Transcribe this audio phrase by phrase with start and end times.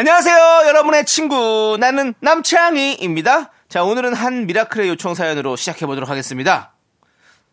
[0.00, 1.76] 안녕하세요, 여러분의 친구.
[1.78, 3.50] 나는 남창희입니다.
[3.68, 6.72] 자, 오늘은 한 미라클의 요청 사연으로 시작해보도록 하겠습니다.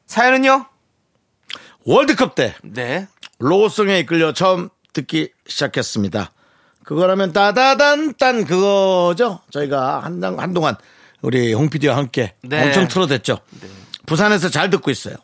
[0.06, 0.66] 사연은요?
[1.84, 3.06] 월드컵 때 네.
[3.40, 6.32] 로고송에 이끌려 처음 듣기 시작했습니다.
[6.86, 9.42] 그거라면 따다단 딴 그거죠.
[9.52, 10.78] 저희가 한당 한동안
[11.22, 12.66] 우리 홍 PD와 함께 네.
[12.66, 13.40] 엄청 틀어댔죠.
[14.06, 15.16] 부산에서 잘 듣고 있어요.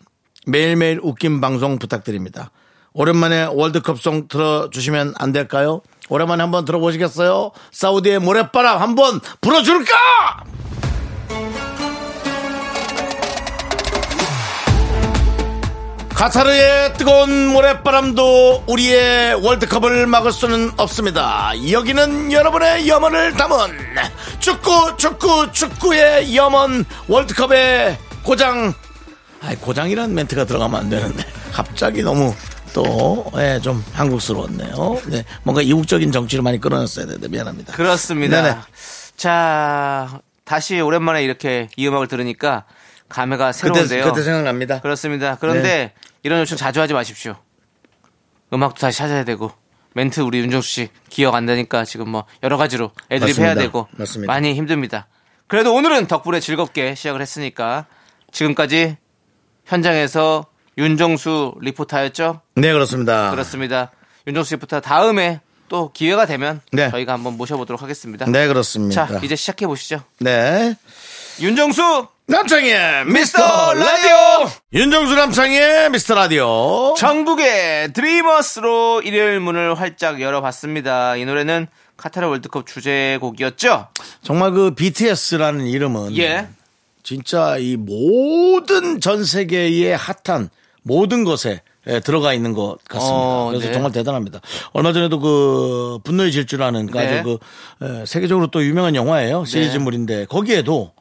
[0.45, 2.51] 매일매일 웃긴 방송 부탁드립니다.
[2.93, 5.81] 오랜만에 월드컵송 틀어주시면 안 될까요?
[6.09, 7.51] 오랜만에 한번 들어보시겠어요?
[7.71, 10.43] 사우디의 모래바람 한번 불어줄까?
[16.13, 21.51] 카타르의 뜨거운 모래바람도 우리의 월드컵을 막을 수는 없습니다.
[21.71, 23.57] 여기는 여러분의 염원을 담은
[24.39, 28.73] 축구, 축구, 축구의 염원 월드컵의 고장.
[29.41, 31.25] 아이, 고장이라는 멘트가 들어가면 안 되는데.
[31.51, 32.33] 갑자기 너무
[32.73, 35.01] 또, 예, 좀 한국스러웠네요.
[35.07, 37.73] 네, 뭔가 이국적인 정치를 많이 끌어냈어야 되는데 미안합니다.
[37.73, 38.41] 그렇습니다.
[38.41, 38.57] 네네.
[39.15, 42.65] 자, 다시 오랜만에 이렇게 이 음악을 들으니까
[43.09, 44.05] 감회가 그때, 새로운데요.
[44.05, 44.81] 그때 생각납니다.
[44.81, 45.37] 그렇습니다.
[45.39, 45.93] 그런데 네.
[46.23, 47.35] 이런 요청 자주 하지 마십시오.
[48.51, 49.51] 음악도 다시 찾아야 되고
[49.93, 53.53] 멘트 우리 윤정수 씨 기억 안 되니까 지금 뭐 여러 가지로 애드립 해야.
[53.55, 54.31] 되고 맞습니다.
[54.31, 55.07] 많이 힘듭니다.
[55.47, 57.85] 그래도 오늘은 덕분에 즐겁게 시작을 했으니까
[58.31, 58.97] 지금까지
[59.65, 60.45] 현장에서
[60.77, 62.41] 윤정수 리포터였죠?
[62.55, 63.31] 네, 그렇습니다.
[63.31, 63.91] 그렇습니다.
[64.27, 66.89] 윤정수 리포터 다음에 또 기회가 되면 네.
[66.89, 68.25] 저희가 한번 모셔보도록 하겠습니다.
[68.25, 69.07] 네, 그렇습니다.
[69.07, 70.01] 자, 이제 시작해 보시죠.
[70.19, 70.75] 네.
[71.39, 74.49] 윤정수 남창희의 미스터 라디오!
[74.71, 76.93] 윤정수 남창희의 미스터 라디오.
[76.97, 81.17] 전국의 드리머스로 일요일 문을 활짝 열어봤습니다.
[81.17, 81.67] 이 노래는
[81.97, 83.87] 카타르 월드컵 주제곡이었죠?
[84.21, 86.47] 정말 그 BTS라는 이름은 예.
[87.03, 90.49] 진짜 이 모든 전 세계의 핫한
[90.83, 93.17] 모든 것에 예, 들어가 있는 것 같습니다.
[93.17, 93.73] 어, 그래서 네.
[93.73, 94.39] 정말 대단합니다.
[94.71, 97.19] 얼마 전에도 그 분노의 질주라는 그 네.
[97.19, 97.37] 아주 그
[97.85, 99.43] 예, 세계적으로 또 유명한 영화예요.
[99.45, 100.93] 시리즈물인데 거기에도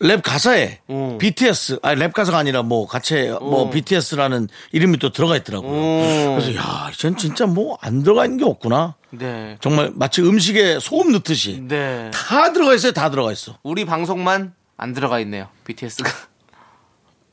[0.00, 1.18] 랩 가사에 음.
[1.18, 3.70] BTS 아니 랩 가사가 아니라 뭐 같이 뭐 음.
[3.70, 5.72] BTS라는 이름이 또 들어가 있더라고요.
[5.72, 6.36] 음.
[6.38, 8.94] 그래서 야, 전 진짜 뭐 안 들어가 있는 게 없구나.
[9.10, 9.56] 네.
[9.60, 12.08] 정말 마치 음식에 소금 넣듯이 네.
[12.14, 12.92] 다 들어가 있어요.
[12.92, 13.58] 다 들어가 있어.
[13.64, 15.48] 우리 방송만 안 들어가 있네요.
[15.64, 16.08] BTS가.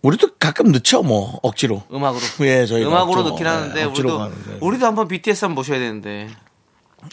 [0.05, 1.81] 우리도 가끔 넣죠, 뭐 억지로.
[1.91, 2.21] 음악으로.
[2.41, 4.57] 예, 저희가 음악으로 억지로, 넣긴 예, 하는데, 억지로 우리도, 가는데.
[4.61, 6.29] 우리도 한번 BTS 한번 모셔야 되는데.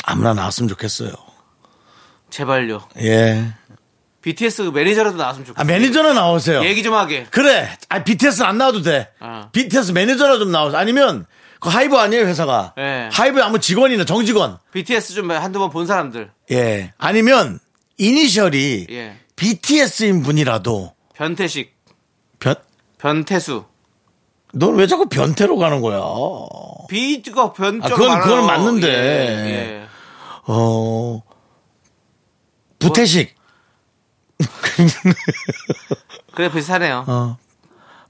[0.05, 1.11] 아무나 나왔으면 좋겠어요.
[2.29, 2.83] 제발요.
[3.01, 3.53] 예.
[4.21, 5.63] BTS 매니저라도 나왔으면 좋겠어요.
[5.63, 6.63] 아 매니저는 나오세요.
[6.65, 7.25] 얘기 좀 하게.
[7.31, 7.69] 그래.
[7.89, 9.09] 아 BTS는 안 나와도 돼.
[9.21, 9.49] 어.
[9.53, 10.79] BTS 매니저나 좀 나오세요.
[10.79, 11.27] 아니면
[11.61, 12.75] 그 하이브 아니에요 회사가.
[12.79, 13.09] 예.
[13.11, 14.59] 하이브에 아무 직원이나 정직원.
[14.73, 16.31] BTS 좀 한두 번 본 사람들.
[16.53, 16.93] 예.
[16.99, 17.59] 아니면
[17.99, 19.17] 이니셜이 예.
[19.37, 21.72] BTS인 분이라도 변태식.
[23.03, 23.25] 변.
[23.25, 23.65] 변태수.
[24.55, 26.01] 넌 왜 자꾸 변태로 가는 거야?
[26.89, 28.21] B가 변적 아, 그건-.
[28.21, 28.89] 그건 맞는데.
[28.89, 29.87] 예, 예.
[30.47, 31.23] 어.
[32.79, 33.35] 부태식.
[36.35, 37.05] 그래 비슷하네요.
[37.07, 37.39] 어.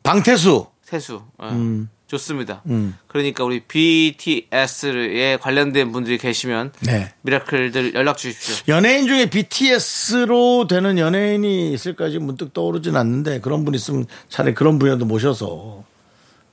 [0.02, 0.66] 방태수.
[0.82, 1.22] 세수.
[1.38, 1.48] 어.
[1.48, 1.88] 음.
[2.12, 2.62] 좋습니다.
[3.06, 7.14] 그러니까 우리 BTS에 관련된 분들이 계시면 네.
[7.22, 8.56] 미라클들 연락 주십시오.
[8.68, 14.78] 연예인 중에 BTS로 되는 연예인이 있을까 지금 문득 떠오르진 않는데 그런 분 있으면 차라리 그런
[14.78, 15.84] 분이라도 모셔서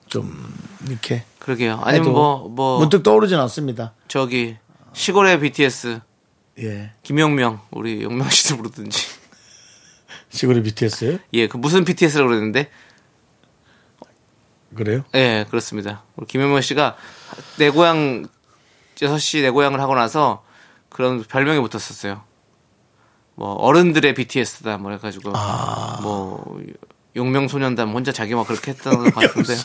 [0.07, 0.53] 좀
[0.87, 1.81] 이렇게 그러게요.
[1.83, 3.93] 아니면 해도 뭐뭐 문득 떠오르진 않습니다.
[4.07, 4.55] 저기
[4.93, 5.99] 시골의 BTS
[6.59, 6.91] 예.
[7.03, 9.19] 김용명 우리 용명 씨도 부르든지.
[10.29, 11.19] 시골의 BTS요?
[11.33, 12.69] 예, 그 무슨 BTS라고 그랬는데
[14.75, 15.03] 그래요?
[15.15, 16.03] 예, 그렇습니다.
[16.15, 16.95] 우리 김용명 씨가
[17.57, 18.25] 내 고향
[18.95, 20.43] 6시 내 고향을 하고 나서
[20.89, 22.21] 그런 별명이 붙었었어요.
[23.35, 25.99] 뭐 어른들의 BTS다 뭐 해가지고 아.
[26.01, 26.59] 뭐
[27.15, 29.55] 용명소년단 혼자 자기 막 그렇게 했던 것 같은데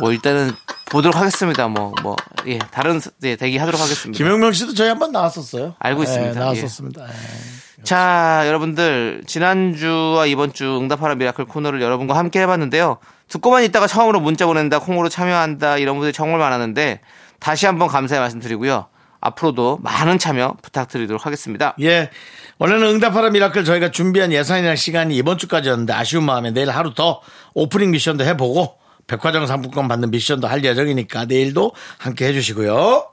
[0.00, 0.52] 뭐 일단은
[0.90, 1.68] 보도록 하겠습니다.
[1.68, 2.16] 뭐 뭐
[2.46, 4.16] 예 다른 예, 대기하도록 하겠습니다.
[4.16, 5.74] 김용명 씨도 저희 한번 나왔었어요.
[5.78, 6.40] 알고 예, 있습니다.
[6.40, 7.06] 나왔었습니다.
[7.08, 7.82] 예.
[7.82, 12.98] 자, 여러분들 지난주와 이번 주 응답하라 미라클 코너를 여러분과 함께 해봤는데요.
[13.28, 17.00] 듣고만 있다가 처음으로 문자 보낸다, 콩으로 참여한다 이런 분들이 정말 많았는데
[17.40, 18.86] 다시 한번 감사의 말씀 드리고요.
[19.20, 21.74] 앞으로도 많은 참여 부탁드리도록 하겠습니다.
[21.80, 22.10] 예.
[22.58, 27.20] 원래는 응답하라 미라클 저희가 준비한 예산이랑 시간이 이번 주까지였는데 아쉬운 마음에 내일 하루 더
[27.54, 28.76] 오프닝 미션도 해보고
[29.06, 33.06] 백화점 상품권 받는 미션도 할 예정이니까 내일도 함께 해주시고요.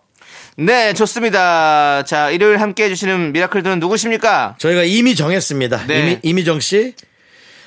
[0.58, 2.04] 네, 좋습니다.
[2.04, 4.56] 자, 일요일 함께 해주시는 미라클들은 누구십니까?
[4.60, 5.88] 저희가 이미 정했습니다.
[5.88, 6.00] 네.
[6.00, 6.94] 이미, 이미정 씨.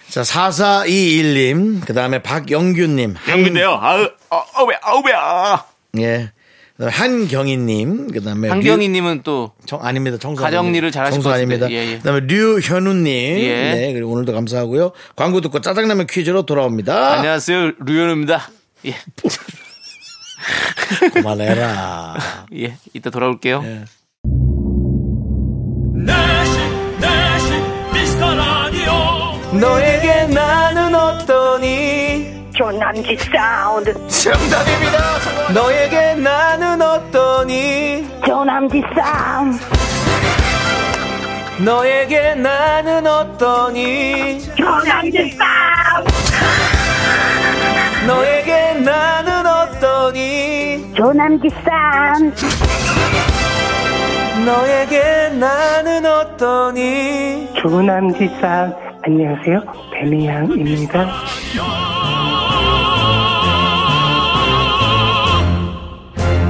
[0.08, 1.80] 자, 4421님.
[1.84, 3.14] 그 다음에 박영규님.
[3.28, 3.70] 영민데요.
[3.80, 5.64] 아우, 아우, 왜, 아우, 왜, 아.
[5.98, 6.30] 예.
[6.76, 8.10] 그다음에 한경희님.
[8.10, 8.48] 그 다음에.
[8.48, 10.18] 한경희님은 또 청, 아닙니다.
[10.18, 10.42] 청소.
[10.42, 10.78] 가정 아닙니다.
[10.78, 11.66] 일을 잘하실 청소 것 아닙니다.
[11.66, 11.86] 같은데.
[11.86, 11.96] 예, 예.
[11.98, 13.06] 그 다음에 류현우님.
[13.38, 13.72] 예.
[13.74, 13.92] 네.
[13.92, 14.92] 그리고 오늘도 감사하고요.
[15.16, 17.12] 광고 듣고 짜장라면 퀴즈로 돌아옵니다.
[17.14, 18.50] 안녕하세요, 류현우입니다.
[18.86, 18.94] 예,
[21.14, 22.16] 그만해라.
[22.56, 23.62] 예, 이따 돌아올게요.
[23.64, 23.84] 예.
[29.60, 32.50] 너에게 나는 어떠니?
[32.56, 35.52] 조남지 사운드 정답입니다.
[35.54, 38.08] 너에게 나는 어떠니?
[38.26, 39.58] 조남지 사운드
[41.64, 44.40] 너에게 나는 어떠니?
[44.56, 46.12] 조남지 사운드
[48.06, 50.94] 너에게 나는 어떠니?
[50.94, 52.44] 조남지 사운드
[54.44, 57.52] 너에게 나는 어떠니?
[57.56, 59.60] 조남지 사운드 안녕하세요.
[59.92, 61.06] 배미양입니다.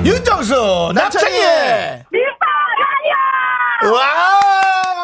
[0.05, 2.05] 윤정수 남창희의
[3.93, 4.41] 와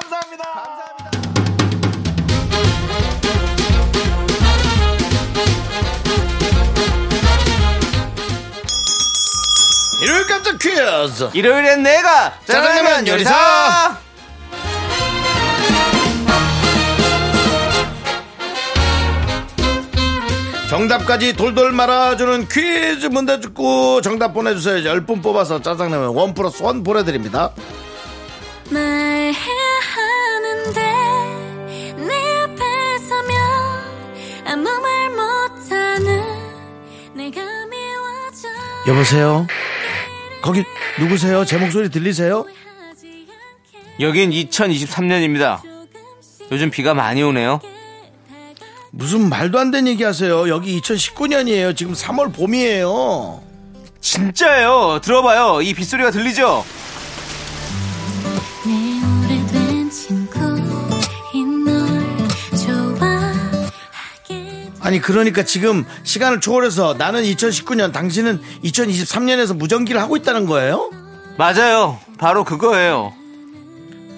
[0.00, 0.44] 감사합니다.
[10.02, 11.30] 일요일 깜짝 퀴즈.
[11.34, 14.09] 일요일엔 내가 짜장라면 요리사!
[20.70, 27.52] 정답까지 돌돌 말아주는 퀴즈 문제 듣고 정답 보내주세요 10분 뽑아서 짜장라면 원 플러스 원 보내드립니다.
[28.70, 29.32] 말해야
[30.62, 30.80] 하는데
[32.06, 33.36] 내 앞에 서면
[34.46, 36.22] 아무 말 못하는
[37.14, 38.48] 내가 미워져
[38.86, 39.48] 여보세요?
[40.40, 40.64] 거기
[41.00, 41.44] 누구세요?
[41.44, 42.46] 제 목소리 들리세요?
[43.98, 45.62] 여긴 2023년입니다.
[45.62, 47.60] 조금씩 요즘 비가 많이 오네요.
[48.90, 53.50] 무슨 말도 안 되는 얘기 하세요 여기 2019년이에요 지금 3월 봄이에요
[54.00, 55.00] 진짜예요.
[55.02, 55.62] 들어봐요.
[55.62, 56.64] 이 빗소리가 들리죠?
[64.82, 70.90] 아니 그러니까 지금 시간을 초월해서 나는 2019년 당신은 2023년에서 무전기를 하고 있다는 거예요?
[71.36, 71.98] 맞아요.
[72.18, 73.12] 바로 그거예요.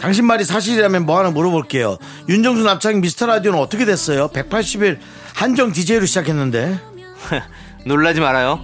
[0.02, 1.96] 당신 말이 사실이라면 뭐 하나 물어볼게요.
[2.28, 4.28] 윤정수 남창희 미스터 라디오는 어떻게 됐어요?
[4.32, 4.98] 180일
[5.32, 6.76] 한정 DJ로 시작했는데.
[7.86, 8.60] 놀라지 말아요.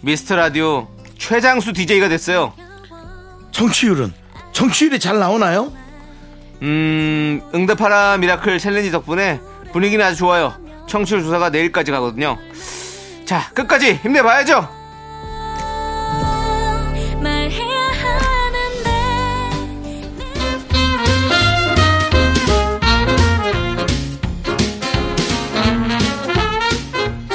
[0.00, 0.86] 미스터 라디오
[1.18, 2.52] 최장수 DJ가 됐어요.
[3.50, 4.12] 청취율은?
[4.52, 5.72] 청취율이 잘 나오나요?
[6.62, 9.40] 음, 응답하라 미라클 챌린지 덕분에
[9.72, 10.54] 분위기는 아주 좋아요.
[10.86, 12.38] 청취율 조사가 내일까지 가거든요.
[13.24, 14.68] 자, 끝까지 힘내봐야죠.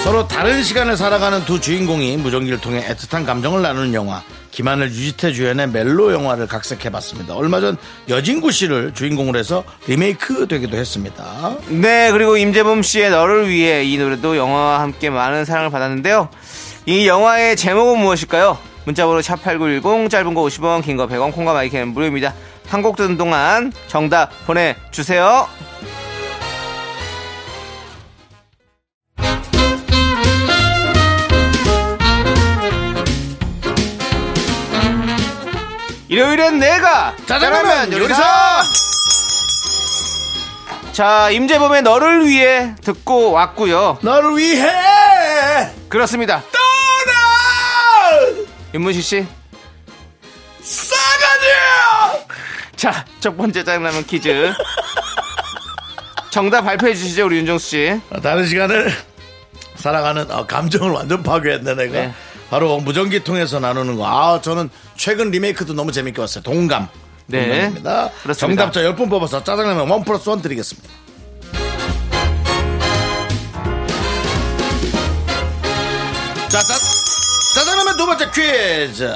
[0.09, 4.23] 서로 다른 시간을 살아가는 두 주인공이 무전기를 통해 애틋한 감정을 나누는 영화.
[4.49, 7.35] 김하늘 유지태 주연의 멜로 영화를 각색해봤습니다.
[7.35, 7.77] 얼마 전
[8.07, 11.55] 여진구 씨를 주인공으로 해서 리메이크 되기도 했습니다.
[11.67, 16.29] 네, 그리고 임재범 씨의 너를 위해 이 노래도 영화와 함께 많은 사랑을 받았는데요.
[16.87, 18.57] 이 영화의 제목은 무엇일까요?
[18.85, 22.33] 문자번호 샵8910 짧은 거 50원 긴 거 100원 콩과 마이크는 무료입니다.
[22.67, 25.47] 한 곡 듣는 동안 정답 보내주세요.
[36.19, 38.61] 일요일엔 내가 짜장라면 요리사!
[40.91, 43.99] 자, 임재범의 너를 위해 듣고 왔고요.
[44.01, 44.69] 너를 위해
[45.87, 46.43] 그렇습니다.
[46.51, 48.35] 떠나
[48.73, 49.27] 윤문식 씨.
[50.61, 51.45] 싸가지
[52.75, 54.51] 자, 첫 번째 짜장라면 퀴즈.
[56.31, 58.01] 정답 발표해 주시죠, 우리 윤정수 씨.
[58.21, 58.91] 다른 시간을
[59.75, 62.13] 살아가는 어, 감정을 완전 파괴했네 내가 네.
[62.49, 66.89] 바로 무전기 통해서 나누는 거 아 저는 최근 리메이크도 너무 재밌게 봤어요 동감
[67.27, 67.47] 네.
[67.47, 68.09] 동감입니다.
[68.21, 68.63] 그렇습니다.
[68.69, 70.89] 정답자 10분 뽑아서 짜장라면 one plus one 드리겠습니다
[76.49, 76.73] 자, 짜,
[77.55, 79.15] 짜장라면 두 번째 퀴즈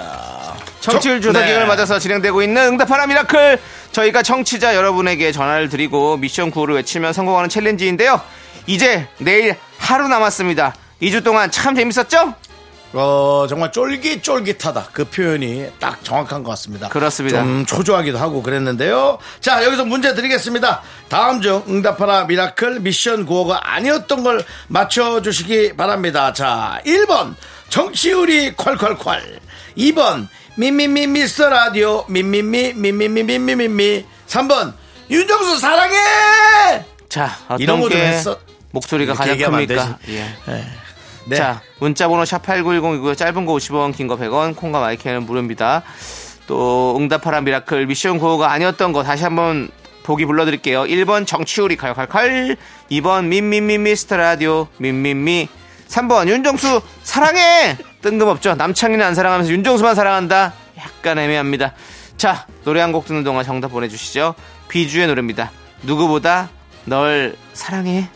[0.82, 1.48] 청취율 정- 조사 네.
[1.48, 3.60] 기간을 맞아서 진행되고 있는 응답하라 미라클.
[3.92, 8.20] 저희가 청취자 여러분에게 전화를 드리고 미션 구호를 외치면 성공하는 챌린지인데요.
[8.68, 10.76] 이제 내일 하루 남았습니다.
[11.02, 12.34] 2주 동안 참 재밌었죠?
[12.94, 14.90] 어, 정말 쫄깃쫄깃하다.
[14.94, 16.90] 그 표현이 딱 정확한 것 같습니다.
[16.90, 17.40] 그렇습니다.
[17.40, 19.18] 좀 초조하기도 하고 그랬는데요.
[19.40, 20.82] 자, 여기서 문제 드리겠습니다.
[21.10, 26.34] 다음 중 응답하라 미라클 미션 구호가 아니었던 걸 맞춰주시기 바랍니다.
[26.34, 27.34] 자, 1번.
[27.70, 29.40] 청취율이 콸콸콸.
[29.78, 30.28] 2번.
[30.56, 34.74] 미미미 미스터 라디오 미미미 미미미 미미미미 3번
[35.10, 38.38] 윤정수 사랑해 자, 어떤 이런 거좀 게 했어.
[38.70, 39.98] 목소리가 가장 큽니까?
[40.06, 40.16] 되지.
[40.20, 40.64] 예.
[41.26, 41.36] 네.
[41.38, 43.18] 자, 문자번호 샵8910이고요.
[43.18, 45.84] 짧은 거 50원, 긴 거 100원, 콩과 마이크는 무료입니다.
[46.48, 49.70] 또 응답하라 미라클 미션 구호가 아니었던 거 다시 한번
[50.04, 50.84] 보기 불러드릴게요.
[50.84, 52.58] 1번 정치우리 칼칼칼
[52.92, 55.48] 2번 민민미 미스터 라디오 민민미
[55.88, 58.56] 3번 윤정수 사랑해 뜬금없죠.
[58.56, 60.54] 남창희는 안 사랑하면서 윤정수만 사랑한다.
[60.78, 61.74] 약간 애매합니다.
[62.18, 64.36] 자 노래 한 곡 듣는 동안 정답 보내주시죠.
[64.68, 65.52] 비주의 노래입니다.
[65.84, 66.50] 누구보다
[66.84, 68.10] 널 사랑해.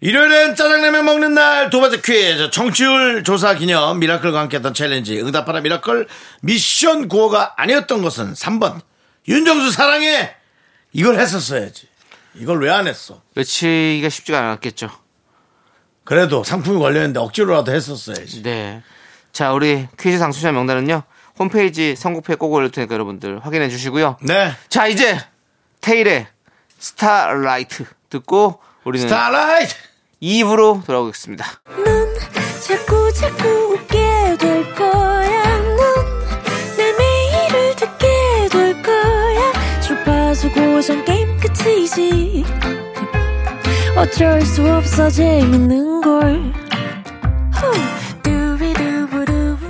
[0.00, 6.06] 일요일엔 짜장라면 먹는 날 두 번째 퀴즈 청취율 조사 기념 미라클과 함께했던 챌린지 응답하라 미라클
[6.40, 8.80] 미션 구호가 아니었던 것은 3번
[9.28, 10.34] 윤정수 사랑해
[10.92, 11.86] 이걸 했었어야지
[12.34, 14.88] 이걸 왜 안 했어 외치기가 쉽지가 않았겠죠.
[16.04, 18.82] 그래도 상품이 걸려있는데 억지로라도 했었어야지 네.
[19.32, 21.02] 자, 우리 퀴즈 당첨자 명단은요.
[21.38, 24.16] 홈페이지 선곡표에 꼭 올릴 테니까 여러분들 확인해 주시고요.
[24.22, 25.18] 네 자, 이제
[25.82, 26.26] 태일의
[26.78, 29.74] Starlight 듣고 우리는 스타라이트
[30.22, 31.46] 2부로 돌아오겠습니다.
[31.84, 32.14] 넌
[32.60, 35.58] 자꾸 자꾸 웃게 될 거야.
[36.76, 39.80] 넌 내 매일을 듣게 될 거야.
[39.80, 42.44] 주파수 고정 게임 끝이지.
[43.96, 46.60] 어쩔 수 없어 재밌는 걸.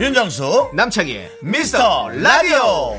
[0.01, 2.97] 윤정수 남창희의 미스터 라디오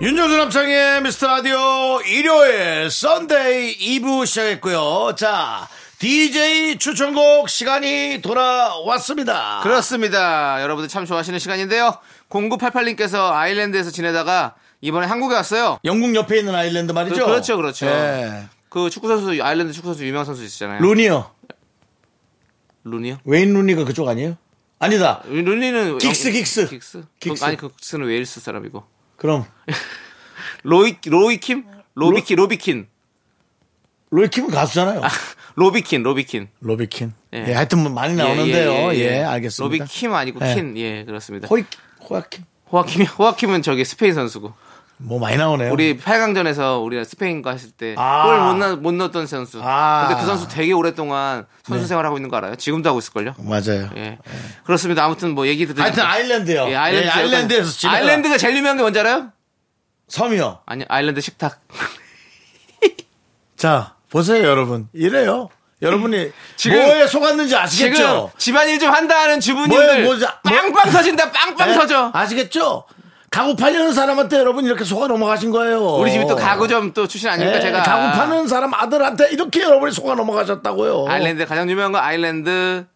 [0.00, 10.62] 윤정수 남창희의 미스터 라디오 일요일 Sunday 2부 시작했고요 자 DJ 추천곡 시간이 돌아왔습니다 그렇습니다.
[10.62, 11.98] 여러분들 참 좋아하시는 시간인데요.
[12.30, 15.78] 0988님께서 아일랜드에서 지내다가 이번에 한국에 왔어요.
[15.84, 17.16] 영국 옆에 있는 아일랜드 말이죠?
[17.16, 17.84] 그- 그렇죠, 그렇죠.
[17.84, 18.44] 예.
[18.70, 20.80] 그 축구선수, 아일랜드 축구선수 유명 선수 있잖아요.
[20.80, 21.30] 루니요.
[22.84, 23.18] 루니요?
[23.26, 24.38] 웨인 루니가 그쪽 아니에요?
[24.78, 25.20] 아니다.
[25.26, 26.66] 루니는 긱스, 영- 긱스.
[26.70, 27.04] 긱스?
[27.20, 27.40] 긱스.
[27.40, 28.82] 그- 아니 긱스는 웨일스 사람이고.
[29.20, 29.44] 그럼
[30.62, 31.64] 로이 로이킴?
[31.94, 32.88] 로비 킨 로비 킨.
[34.08, 35.02] 로이킴은 가수잖아요.
[35.56, 36.48] 로비 킨 로비 킨.
[36.60, 37.12] 로비 킨.
[37.34, 37.44] 예.
[37.48, 37.52] 예.
[37.52, 38.94] 하여튼 뭐 많이 나오는데요.
[38.94, 39.84] 예, 알겠습니다.
[39.84, 40.54] 로비킴 아니고 예.
[40.54, 40.78] 킨.
[40.78, 41.48] 예, 그렇습니다.
[41.48, 41.64] 호이
[42.08, 42.44] 호야킴.
[42.72, 44.54] 호아킴이 호아킴은 저기 스페인 선수고.
[45.02, 45.72] 뭐 많이 나오네요.
[45.72, 48.52] 우리 8강전에서 우리가 스페인과 했을 때 아.
[48.52, 49.58] 골못 넣었던 선수.
[49.62, 50.06] 아.
[50.08, 51.88] 근데 그 선수 되게 오랫동안 선수 네.
[51.88, 52.54] 생활하고 있는 거 알아요?
[52.56, 53.34] 지금도 하고 있을걸요?
[53.38, 53.88] 맞아요.
[53.96, 54.18] 예.
[54.64, 55.04] 그렇습니다.
[55.04, 55.84] 아무튼 뭐 얘기 듣으니까.
[55.84, 56.66] 하여튼 아일랜드요.
[56.68, 59.32] 예, 아일랜드 예, 아일랜드에서 지내다 아일랜드가 제일 유명한 게 뭔지 알아요?
[60.08, 60.60] 섬이요.
[60.66, 61.60] 아니, 아일랜드 식탁.
[63.56, 64.88] 자 보세요 여러분.
[64.92, 65.48] 이래요.
[65.82, 67.96] 여러분이 지금- 뭐에 속았는지 아시겠죠?
[67.96, 71.74] 지금 집안일 좀 한다 하는 주부님들 뭐야, 뭐자- 뭐- 빵빵 터진다 빵빵 예?
[71.74, 72.84] 터져 아시겠죠?
[73.30, 75.80] 가구 팔려는 사람한테 여러분 이렇게 속아 넘어가신 거예요.
[75.96, 79.92] 우리 집이 또 가구점 또 출신 아닙니까 예, 제가 가구 파는 사람 아들한테 이렇게 여러분이
[79.92, 81.06] 속아 넘어가셨다고요.
[81.08, 82.89] 아일랜드 가장 유명한 건 아일랜드 식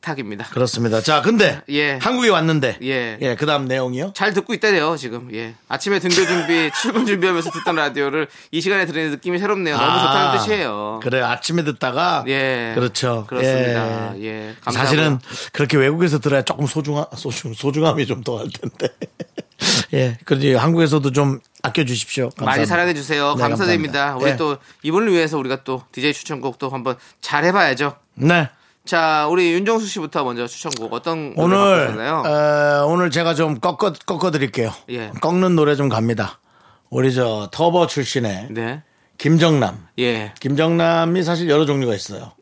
[0.00, 1.00] 탁입니다 그렇습니다.
[1.02, 1.98] 자, 근데 예.
[2.00, 3.36] 한국에 왔는데 예.
[3.38, 4.12] 그다음 내용이요.
[4.14, 9.10] 잘 듣고 있다네요 지금 예 아침에 등교 준비 출근 준비하면서 듣던 라디오를 이 시간에 들으니
[9.10, 13.26] 느낌이 새롭네요 너무 아, 좋다는 뜻이에요 그래 아침에 듣다가 예 그렇죠.
[13.28, 14.72] 그렇습니다 예, 감사하고요.
[14.88, 15.18] 사실은
[15.52, 18.88] 그렇게 외국에서 들어야 조금 소중함 소중 소중함이 좀 더 할 텐데.
[19.92, 20.16] 예.
[20.24, 22.30] 그러지 한국에서도 좀 아껴 주십시오.
[22.38, 24.16] 많이 사랑해 주세요 네, 감사드립니다 감사합니다.
[24.24, 24.36] 우리 예.
[24.36, 28.48] 또 이분을 위해서 우리가 또 DJ 추천곡도 한번 잘 해봐야죠 네.
[28.84, 31.56] 자 우리 윤정수 씨부터 먼저 추천곡 어떤 오늘?
[31.98, 34.72] 어, 오늘 제가 좀 꺾어 꺾어 드릴게요.
[34.88, 35.10] 예.
[35.20, 36.40] 꺾는 노래 좀 갑니다.
[36.88, 38.82] 우리 저 터보 출신의 네.
[39.18, 39.86] 김정남.
[39.98, 40.32] 예.
[40.40, 42.32] 김정남이 사실 여러 종류가 있어요.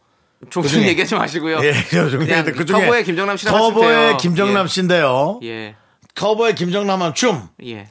[0.48, 1.58] 종종 그중에- 얘기하지 마시고요.
[1.64, 4.16] 예, 여러 있는데 그 중에 터보의 김정남 씨랑 터보의.
[4.18, 4.68] 김정남 예.
[4.68, 5.40] 씨인데요.
[5.42, 5.74] 예.
[6.14, 7.48] 터보의 김정남 한 춤.
[7.64, 7.88] 예.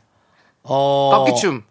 [0.64, 1.64] 어, 꺾기춤.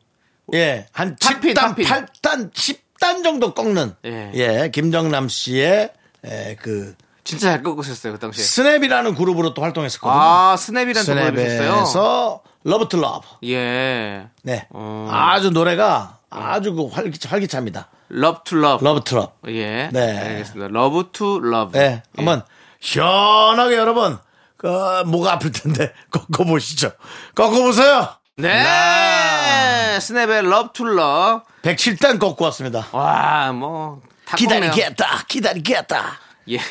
[0.54, 1.86] 예, 한 탑핀, 10단, 탑핀.
[1.86, 3.94] 8단, 10단 정도 꺾는.
[4.04, 4.30] 예.
[4.34, 5.90] 예, 김정남 씨의
[6.26, 8.44] 에, 그 진짜 잘 꺾으셨어요, 그 당시에.
[8.44, 10.20] 스냅이라는 그룹으로 또 활동했었거든요.
[10.20, 11.04] 아, 스냅이라는?
[11.04, 13.26] 스냅에서 Love to Love.
[13.44, 14.28] 예.
[14.42, 14.66] 네.
[14.70, 15.08] 어.
[15.10, 17.88] 아주 노래가 아주 그 활기, 활기차입니다.
[18.12, 18.84] Love to Love.
[18.84, 19.30] Love to Love.
[19.48, 19.88] 예.
[19.92, 20.18] 네.
[20.18, 20.66] 알겠습니다.
[20.66, 21.72] Love to Love.
[21.80, 22.02] 네.
[22.16, 22.42] 한번
[22.80, 24.18] 시원하게 여러분,
[24.56, 26.92] 그, 목가 아플 텐데, 꺾어 보시죠.
[27.34, 28.08] 꺾어 보세요.
[28.36, 29.98] 네.
[30.00, 31.40] 스냅의 Love to Love.
[31.62, 32.86] 107단 꺾고 왔습니다.
[32.92, 34.00] 와, 뭐.
[34.34, 36.18] 기다리겠다, 기다리겠다.
[36.50, 36.58] 예.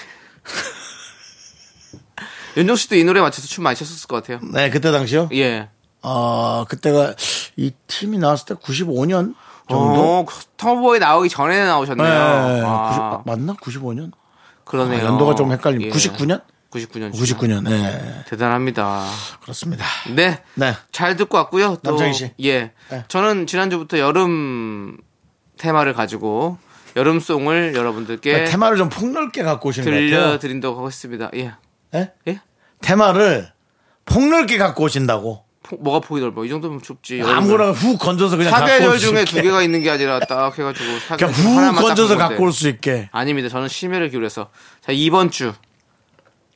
[2.58, 4.40] 윤정 씨도 이 노래 맞춰서 춤 많이 췄을 것 같아요.
[4.52, 5.30] 네, 그때 당시요?
[5.34, 5.70] 예.
[6.02, 7.16] 어, 그때가
[7.58, 9.36] 이 팀이 나왔을 때 95년
[9.68, 10.20] 정도?
[10.20, 10.26] 어,
[10.58, 12.08] 터보에 나오기 전에 나오셨네요.
[12.08, 13.54] 네, 아, 90, 아, 맞나?
[13.54, 14.12] 95년?
[14.64, 15.02] 그러네요.
[15.02, 15.96] 아, 연도가 좀 헷갈립니다.
[15.96, 16.00] 예.
[16.00, 16.42] 99년?
[16.72, 17.14] 99년.
[17.14, 18.24] 99년, 네.
[18.28, 19.06] 대단합니다.
[19.42, 19.86] 그렇습니다.
[20.14, 20.42] 네.
[20.56, 20.74] 네.
[20.92, 21.78] 잘 듣고 왔고요.
[21.84, 22.32] 또 남창희 씨.
[22.44, 22.72] 예.
[22.90, 23.04] 네.
[23.08, 24.98] 저는 지난주부터 여름
[25.58, 26.58] 테마를 가지고
[26.96, 29.86] 여름송을 여러분들께 그러니까 테마를 좀 폭넓게 갖고 오시는.
[29.92, 31.30] 들려드린다고 하겠습니다.
[31.36, 31.54] 예.
[31.94, 32.12] 예?
[32.28, 32.42] 예?
[32.82, 33.52] 테마를
[34.06, 35.44] 폭넓게 갖고 오신다고.
[35.64, 36.46] 폭- 뭐가 폭이 넓어?
[36.46, 37.22] 이 정도면 춥지.
[37.24, 39.26] 아무거나 훅 건져서 그냥 갖고 사계절 중에.
[39.26, 42.18] 두 개가 있는 게 아니라 딱 해가지고 그냥 중훅 건져서.
[42.18, 43.10] 갖고 올 수 있게.
[43.12, 43.50] 아닙니다.
[43.50, 44.50] 저는 심혈을 기울여서
[44.82, 45.54] 자 이번 주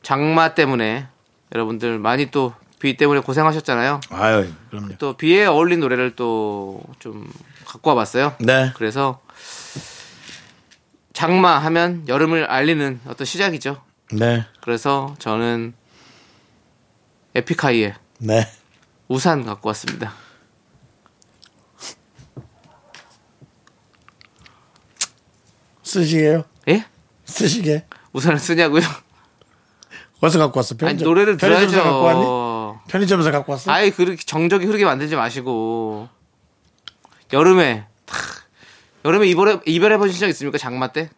[0.03, 1.08] 장마 때문에
[1.53, 4.00] 여러분들 많이 또 비 때문에 고생하셨잖아요.
[4.10, 4.93] 아유, 그럼요.
[5.00, 7.29] 또 비에 어울린 노래를 또 좀
[7.65, 8.36] 갖고 와봤어요.
[8.39, 8.72] 네.
[8.77, 9.19] 그래서
[11.13, 13.82] 장마 하면 여름을 알리는 어떤 시작이죠.
[14.12, 14.46] 네.
[14.62, 15.74] 그래서 저는
[17.36, 18.48] 에픽하이의 네.
[19.08, 20.13] 우산 갖고 왔습니다.
[25.84, 26.46] 쓰시게요?
[26.68, 26.86] 예?
[27.25, 27.86] 쓰시게.
[28.13, 28.82] 우산을 쓰냐고요?
[30.22, 30.74] 어디서 갖고 왔어?
[30.74, 31.08] 아니 편의점.
[31.08, 32.20] 노래를 편의점에서 갖고 왔니?
[32.22, 32.82] 들어야죠.
[32.88, 33.72] 편의점에서 갖고 왔어?
[33.72, 36.10] 아예 그렇게 정적이 흐르게 만들지 마시고
[37.32, 38.18] 여름에 탁,
[39.10, 40.60] 여름에 이별해 이별해 보신 적 있습니까?
[40.60, 41.10] 장마 때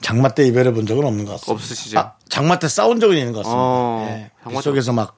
[0.00, 1.52] 장마 때 이별해 본 적은 없는 것 같습니다.
[1.52, 1.98] 없으시죠?
[2.00, 3.60] 아, 장마 때 싸운 적은 있는 것 같습니다.
[3.62, 4.30] 어, 예.
[4.42, 5.16] 장마 빗속에서 막,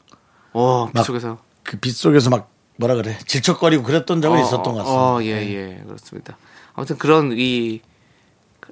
[0.52, 3.16] 어, 막 빗속에서 그 빗속에서 막, 뭐라 그래.
[3.26, 4.92] 질척거리고 그랬던 적은 어, 있었던 것 같습니다.
[5.14, 6.36] 어, 예, 예, 그렇습니다.
[6.74, 7.80] 아무튼 그런 이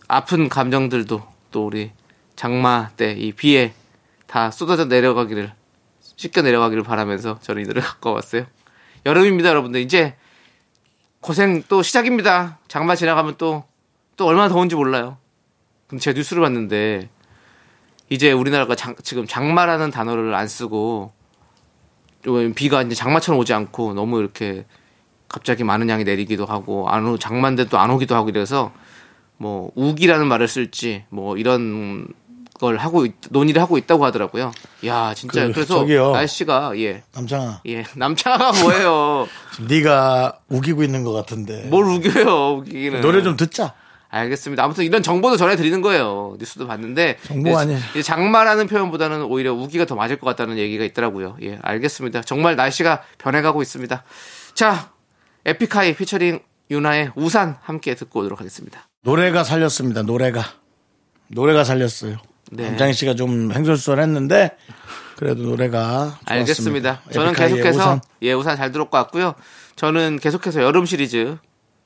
[0.09, 1.93] 아픈 감정들도 또 우리
[2.37, 3.73] 장마 때 이 비에
[4.27, 5.53] 다 쏟아져 내려가기를
[6.17, 8.45] 씻겨 내려가기를 바라면서 저는 이 노래 갖고 왔어요.
[9.07, 9.81] 여름입니다, 여러분들.
[9.81, 10.15] 이제
[11.21, 12.59] 고생 또 시작입니다.
[12.69, 13.65] 장마 지나가면 또
[14.17, 15.17] 또 얼마나 더운지 몰라요.
[15.87, 17.09] 근데 제가 뉴스를 봤는데
[18.11, 21.11] 이제 우리나라가 장- 지금 장마라는 단어를 안 쓰고
[22.23, 24.67] 좀 비가 이제 장마처럼 오지 않고 너무 이렇게
[25.27, 28.73] 갑자기 많은 양이 내리기도 하고 안 오, 장마인데 또 안 오기도 하고 이래서
[29.39, 32.07] 뭐 우기라는 말을 쓸지 뭐 이런
[32.61, 34.53] 걸 하고 있- 논의를 하고 있다고 하더라고요.
[34.85, 35.85] 야 진짜 그, 그, 래서.
[36.13, 39.27] 날씨가 예 남창아, 예 남창아가 뭐예요?
[39.69, 41.65] 네가 우기고 있는 것 같은데.
[41.71, 43.73] 뭘 우겨요 우기기는 노래 좀 듣자.
[44.13, 44.65] 알겠습니다.
[44.65, 46.35] 아무튼 이런 정보도 전해드리는 거예요.
[46.39, 47.79] 뉴스도 봤는데 아니에요.
[47.93, 51.37] 이제 장마라는 표현보다는 오히려 우기가 더 맞을 것 같다는 얘기가 있더라고요.
[51.43, 52.23] 예, 알겠습니다.
[52.23, 54.03] 정말 날씨가 변해가고 있습니다.
[54.55, 54.91] 자,
[55.47, 56.41] 에픽하이 피처링
[56.73, 58.89] 유나의 우산 함께 듣고 오도록 하겠습니다.
[59.03, 60.03] 노래가 살렸습니다.
[60.03, 60.45] 노래가.
[61.29, 62.17] 노래가 살렸어요.
[62.51, 62.69] 네.
[62.69, 64.57] 남창희 씨가 좀 행설수설했는데
[65.17, 66.35] 그래도 노래가 좋았습니다.
[66.35, 67.03] 알겠습니다.
[67.13, 68.01] 저는 계속해서 우산.
[68.23, 69.35] 예 우산 잘 들었고 왔고요.
[69.77, 71.37] 저는 계속해서 여름 시리즈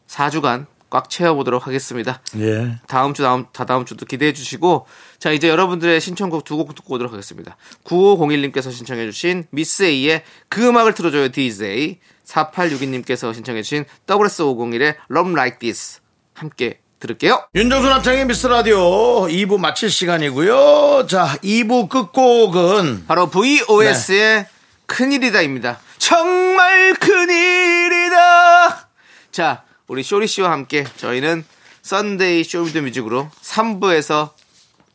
[0.09, 2.21] 4주간 꽉 채워보도록 하겠습니다.
[2.39, 2.77] 예.
[2.87, 4.87] 다음 주 다음 다다음 주도 기대해 주시고
[5.19, 7.57] 자 이제 여러분들의 신청곡 두 곡 듣고 오도록 하겠습니다.
[7.85, 15.59] 9501님께서 신청해 주신 미스 A의 그 음악을 틀어줘요 DJ 4862님께서 신청해 주신 SS501의 Love Like
[15.59, 16.01] This
[16.35, 17.47] 함께 들을게요.
[17.55, 21.07] 윤정수 남창희 미스터 라디오 2부 마칠 시간이고요.
[21.07, 24.47] 자, 2부 끝곡은 바로 VOS의
[24.87, 25.81] 큰일이다입니다.
[25.99, 28.89] 정말 큰일이다.
[29.33, 31.45] 자, 우리 쇼리 씨와 함께 저희는
[31.83, 34.31] Sunday Show Me the Music으로 3부에서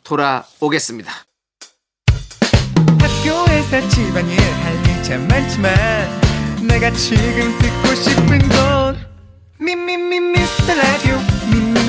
[0.03, 1.11] 돌아오겠습니다.
[2.99, 5.73] 학교에서 집안일 할 일 참 많지만
[6.67, 9.07] 내가 지금 듣고 싶은 건
[9.59, 11.17] 미미미 미스터 라디오
[11.51, 11.88] 미미미 미미미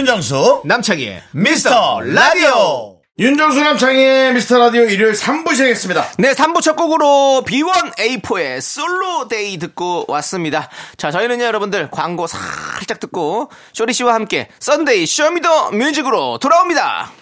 [0.00, 3.00] 윤정수 남창희의 미스터 라디오.
[3.18, 6.12] 윤정수 남창희의 미스터 라디오 일요일 3부 시작했습니다.
[6.16, 10.70] 네, 3부 첫 곡으로 B1A4의 Solo Day 듣고 왔습니다.
[10.96, 17.12] 자, 저희는요, 여러분들 광고 살짝 듣고 쇼리 씨와 함께 Sunday Show Me the Music으로 돌아옵니다.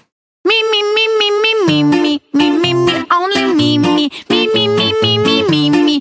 [0.46, 4.68] Me, me, me, me, me, me, me, me, me, me, only me, me, me, me,
[4.68, 6.00] me, me, me, me, me,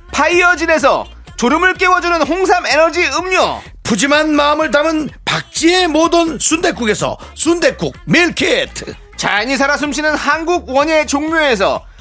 [0.11, 1.05] 파이어진에서
[1.37, 8.93] 졸음을 깨워주는 홍삼 에너지 음료, 푸짐한 마음을 담은 박지의 모던 순댓국에서 순댓국 밀키트.
[9.17, 11.85] 자연이 살아 숨쉬는 한국 원예 종묘에서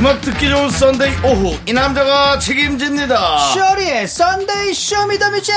[0.00, 1.54] 음악 듣기 좋은 Sunday 오후.
[1.66, 3.38] 이 남자가 책임집니다.
[3.52, 5.54] 쇼리의 Sunday Show Me The Music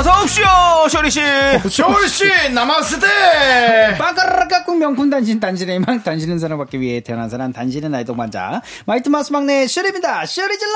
[0.00, 1.20] 어서 옵쇼 쇼리 씨.
[1.68, 3.06] 쇼리 씨 나마스테.
[3.98, 8.62] 빠까르르 깍꿍 명품 단신 단신의 희망 단신은 사랑받기 위해 태어난 사람 단신은 나의 동반자.
[8.86, 10.24] 마이티 마우스 막내 쇼리입니다.
[10.24, 10.72] 쇼리 질러!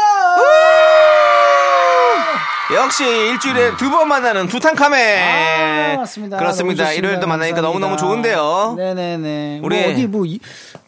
[2.74, 6.36] 역시 일주일에 두번 만나는 두탕카멘 아, 맞습니다.
[6.36, 6.84] 그렇습니다.
[6.84, 6.98] 너무.
[6.98, 7.62] 일요일도 만나니까 감사합니다.
[7.62, 8.74] 너무 너무 좋은데요.
[8.76, 9.60] 네네네.
[9.62, 10.38] 우리- 뭐 어디 뭐 이-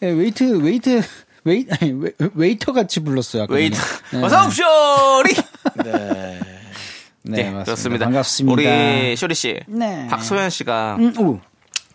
[0.03, 1.01] 예, wait wait
[1.43, 3.77] wait, 아니, 웨, 웨이터 같이 불렀어요 전에.
[4.11, 4.23] 네.
[4.23, 5.33] 어서 옵쇼리.
[5.85, 6.39] 네,
[7.35, 7.63] 네, 맞습니다.
[7.63, 10.07] 그렇습니다 반갑습니다 우리 쇼리 씨 네.
[10.09, 11.39] 박소연 씨가 음, 오.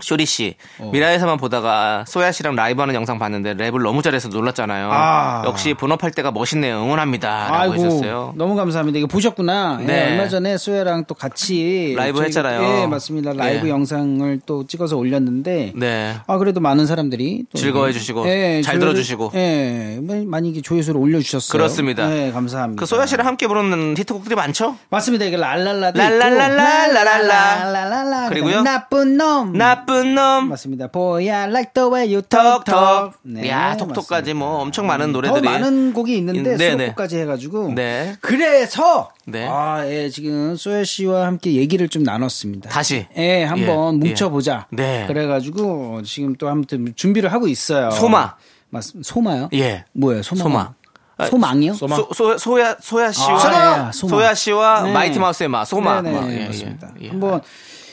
[0.02, 0.90] 쇼리 씨 어.
[0.92, 4.88] 미라에서만 보다가 소야 씨랑 라이브하는 영상 봤는데 랩을 너무 잘해서 놀랐잖아요.
[4.92, 5.42] 아.
[5.46, 6.82] 역시 본업할 때가 멋있네요.
[6.82, 8.34] 응원합니다라고 해주셨어요.
[8.36, 8.98] 너무 감사합니다.
[8.98, 9.78] 이거 보셨구나.
[9.82, 10.10] 예, 네.
[10.12, 12.82] 얼마 전에 수혜랑 또 같이 라이브 했잖아요.
[12.82, 13.32] 예, 맞습니다.
[13.32, 13.70] 라이브 예.
[13.70, 16.16] 영상을 또 찍어서 올렸는데 네.
[16.26, 18.24] 아 그래도 많은 사람들이 또 즐거워해 주시고,
[18.64, 19.32] 잘 들어주시고.
[19.34, 21.56] 예, 많이 이게 조회수를 올려주셨어요.
[21.58, 22.10] 그렇습니다.
[22.14, 22.80] 예, 감사합니다.
[22.80, 24.76] 그 소야 씨랑 함께 부르는 히트곡들이 많죠?
[24.90, 25.24] 맞습니다.
[25.24, 27.72] 이게 랄랄라도 랄랄랄랄랄랄라.
[27.72, 28.28] 랄랄랄라.
[28.28, 28.62] 그리고요?
[28.62, 30.48] 나쁜 놈 나쁜 놈.
[30.48, 30.88] 맞습니다.
[30.88, 33.12] 보야 like the way you talk talk.
[33.22, 33.46] 톡톡.
[33.46, 35.42] 야, 톡톡까지 뭐 엄청 많은 더 노래들이.
[35.42, 36.70] 많은 곡이 있는데 네, 네.
[36.70, 38.16] 수록곡까지 해가지고 네.
[38.20, 39.46] 그래서 네.
[39.48, 42.70] 아, 예, 지금 소야 씨와 함께 얘기를 좀 나눴습니다.
[42.70, 43.06] 다시.
[43.16, 44.66] 예, 한번 예, 뭉쳐보자.
[44.70, 45.04] 네.
[45.06, 47.90] 그래가지고 지금 또 아무튼 준비를 하고 있어요.
[47.90, 48.34] 소마.
[48.70, 49.48] 맞 소마요?
[49.52, 49.84] 예.
[49.92, 50.22] 뭐예요?
[50.22, 50.42] 소마.
[50.42, 50.74] 소마.
[51.18, 51.74] 아, 소망이요?
[51.74, 54.10] 소, 소, 소야, 소야 씨와, 아, 예, 소마.
[54.10, 54.92] 소야 씨와 네.
[54.92, 56.00] 마이티 마우스의 마, 소마.
[56.00, 56.26] 네 네, 마.
[56.30, 56.90] 예, 예, 맞습니다.
[57.02, 57.08] 예.
[57.08, 57.42] 한번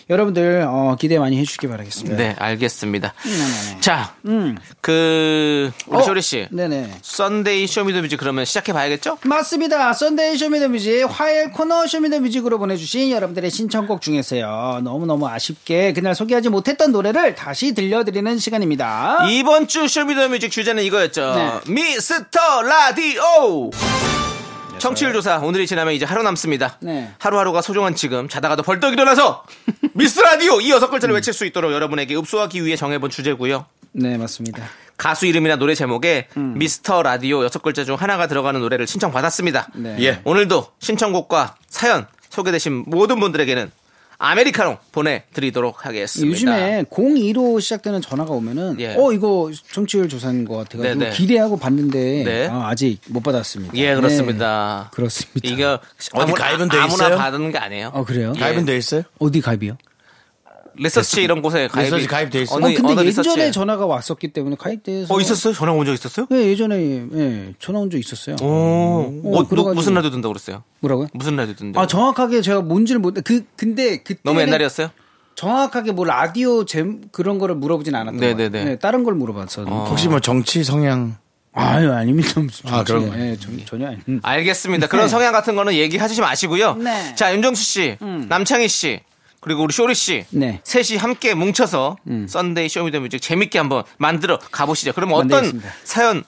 [0.10, 2.18] 여러분들 어, 기대 많이 해주시기 바라겠습니다.
[2.18, 3.14] 네, 알겠습니다.
[3.24, 3.82] 네네네.
[3.82, 4.58] 자, 음.
[4.82, 6.48] 그, 우리 어, 쇼리 씨.
[6.50, 6.96] 네네.
[7.02, 9.20] Sunday Show Me The Music 그러면 시작해 봐야겠죠?
[9.24, 9.94] 맞습니다.
[9.94, 14.82] Sunday Show Me The Music 화요일 코너 쇼미더뮤직으로 보내주신 여러분들의 신청곡 중에서요.
[14.84, 19.28] 너무 너무 아쉽게 그날 소개하지 못했던 노래를 다시 들려드리는 시간입니다.
[19.30, 21.34] 이번 주 Show Me The Music 주제는 이거였죠.
[21.36, 21.72] 네.
[21.72, 23.70] 미스터 라디오!
[24.80, 26.78] 청취율 조사 오늘이 지나면 이제 하루 남습니다.
[26.82, 27.12] 네.
[27.20, 29.44] 하루하루가 소중한 지금 자다가도 벌떡 일어나서
[29.94, 33.66] 미스터 라디오 이 여섯 글자를 외칠 수 있도록 여러분에게 읍소하기 위해 정해본 주제고요.
[33.92, 34.64] 네, 맞습니다.
[34.98, 36.56] 가수 이름이나 노래 제목에 음.
[36.58, 39.70] 미스터 라디오 여섯 글자 중 하나가 들어가는 노래를 신청 받았습니다.
[39.76, 39.98] 네.
[40.02, 40.22] 예.
[40.24, 43.72] 오늘도 신청곡과 사연 소개되신 모든 분들에게는
[44.22, 46.30] 아메리카노 보내드리도록 하겠습니다.
[46.30, 48.94] 요즘에 02로 시작되는 전화가 오면은 예.
[48.98, 51.12] 어 이거 정치율 조사인 것 같아가지고 네네.
[51.16, 52.48] 기대하고 봤는데 네.
[52.52, 53.74] 아, 직못 받았습니다.
[53.78, 54.90] 예, 그렇습니다.
[54.92, 55.48] 네, 그렇습니다.
[55.50, 55.80] 이거
[56.14, 57.18] 어디 아무나- 가입은 돼 아무나 있어요?
[57.18, 57.92] 받는 게 아니에요.
[57.94, 58.34] 어 그래요?
[58.36, 58.40] 예.
[58.40, 59.04] 가입은 돼 있어요?
[59.20, 59.78] 어디 가입이요?
[60.80, 62.58] 리서치 이런 곳에 가입이 리서치 가입돼 있어요?
[62.58, 63.52] 어, 근데 예전에 리서치에.
[63.52, 65.54] 전화가 왔었기 때문에 가입돼서 어 있었어요?
[65.54, 66.26] 전화 온 적 있었어요?
[66.30, 66.76] 네, 예전에
[67.14, 68.36] 예, 전화 온 적 있었어요.
[68.42, 70.64] 오, 어, 어, 무슨 라디오 듣는다고 그랬어요?
[70.80, 71.08] 뭐라고요?
[71.14, 71.84] 무슨 라디오 듣는다고?
[71.84, 73.16] 아 정확하게 제가 뭔지를 못.
[73.24, 74.90] 그 근데 그때 너무 옛날이었어요?
[75.36, 78.20] 정확하게 뭐 라디오 제 그런 거를 물어보진 않았던.
[78.20, 78.50] 같아요.
[78.50, 79.90] 네, 다른 걸 물어봤었는데.
[79.90, 81.16] 혹시 뭐 정치 성향
[81.54, 82.40] 아유 아닙니다.
[82.42, 83.24] 무슨 아, 그런 정치- 거.
[83.26, 83.98] 예, 전- 전혀 아니.
[84.08, 84.20] 음.
[84.22, 84.88] 알겠습니다.
[84.88, 86.76] 그런 성향 같은 거는 얘기하지 마시고요.
[86.76, 87.16] 네.
[87.16, 89.00] 자, 윤정수 씨, 남창희 씨,
[89.40, 90.60] 그리고 우리 쇼리 씨, 네.
[90.64, 91.98] 셋이 함께 뭉쳐서
[92.28, 94.94] Sunday Show Me The Music 재밌게 한번 만들어 가보시죠.
[94.94, 95.70] 그럼 어떤 만들겠습니다.
[95.84, 96.24] 사연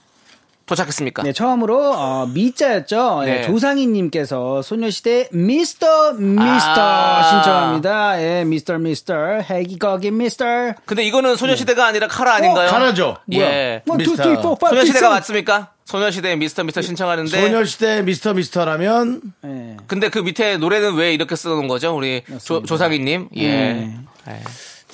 [0.66, 1.24] 도착했습니까?
[1.24, 3.24] 네, 처음으로 어, 미자였죠.
[3.26, 3.40] 네.
[3.40, 7.24] 예, 조상희님께서 소녀시대 미스터 미스터 아.
[7.24, 8.22] 신청합니다.
[8.22, 10.46] 예, 미스터 미스터 해기 거기 미스터.
[10.86, 12.70] 근데 이거는 소녀시대가 아니라 카라 아닌가요?
[12.70, 13.18] 가라죠.
[13.34, 13.82] 예.
[13.86, 14.24] 원, 투, 미스터.
[14.24, 15.72] 쓰리, 포, 파이브, 소녀시대가 맞습니까?
[15.92, 19.78] 소녀시대 미스터 미스터 신청하는데 소녀시대 미스터 미스터라면 예.
[19.88, 21.96] 근데 그 밑에 노래는 왜 이렇게 쓰는 거죠?
[21.96, 23.28] 우리 조, 조상희님.
[23.36, 23.48] 예.
[23.50, 23.96] 네.
[24.30, 24.40] 예.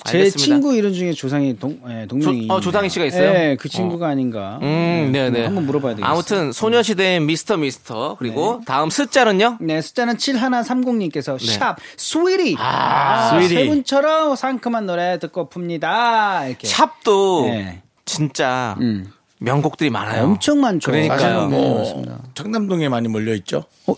[0.04, 0.38] 제 알겠습니다.
[0.44, 2.46] 친구 이름 중에 조상희 동, 예, 동명이.
[2.46, 3.30] 조- 어, 조상희 씨가 있어요?
[3.34, 4.58] 예, 그 친구가 아닌가.
[4.62, 5.44] 음, 네 네.
[5.44, 6.12] 한번 물어봐야 되겠어요.
[6.12, 9.58] 아무튼 소녀시대의 미스터 미스터 그리고 다음 숫자는요?
[9.60, 12.54] 네, 숫자는 7130님께서 샵 Sweety.
[12.60, 13.48] 아, Sweety.
[13.54, 16.46] 세 분처럼 상큼한 노래 듣고 풉니다.
[16.48, 16.66] 이렇게.
[16.68, 17.82] 샵도 네.
[18.04, 19.10] 진짜 음.
[19.40, 20.24] 명곡들이 많아요.
[20.24, 20.90] 엄청 많죠.
[20.90, 22.18] 네, 뭐 맞습니다.
[22.34, 23.64] 청담동에 많이 몰려 있죠.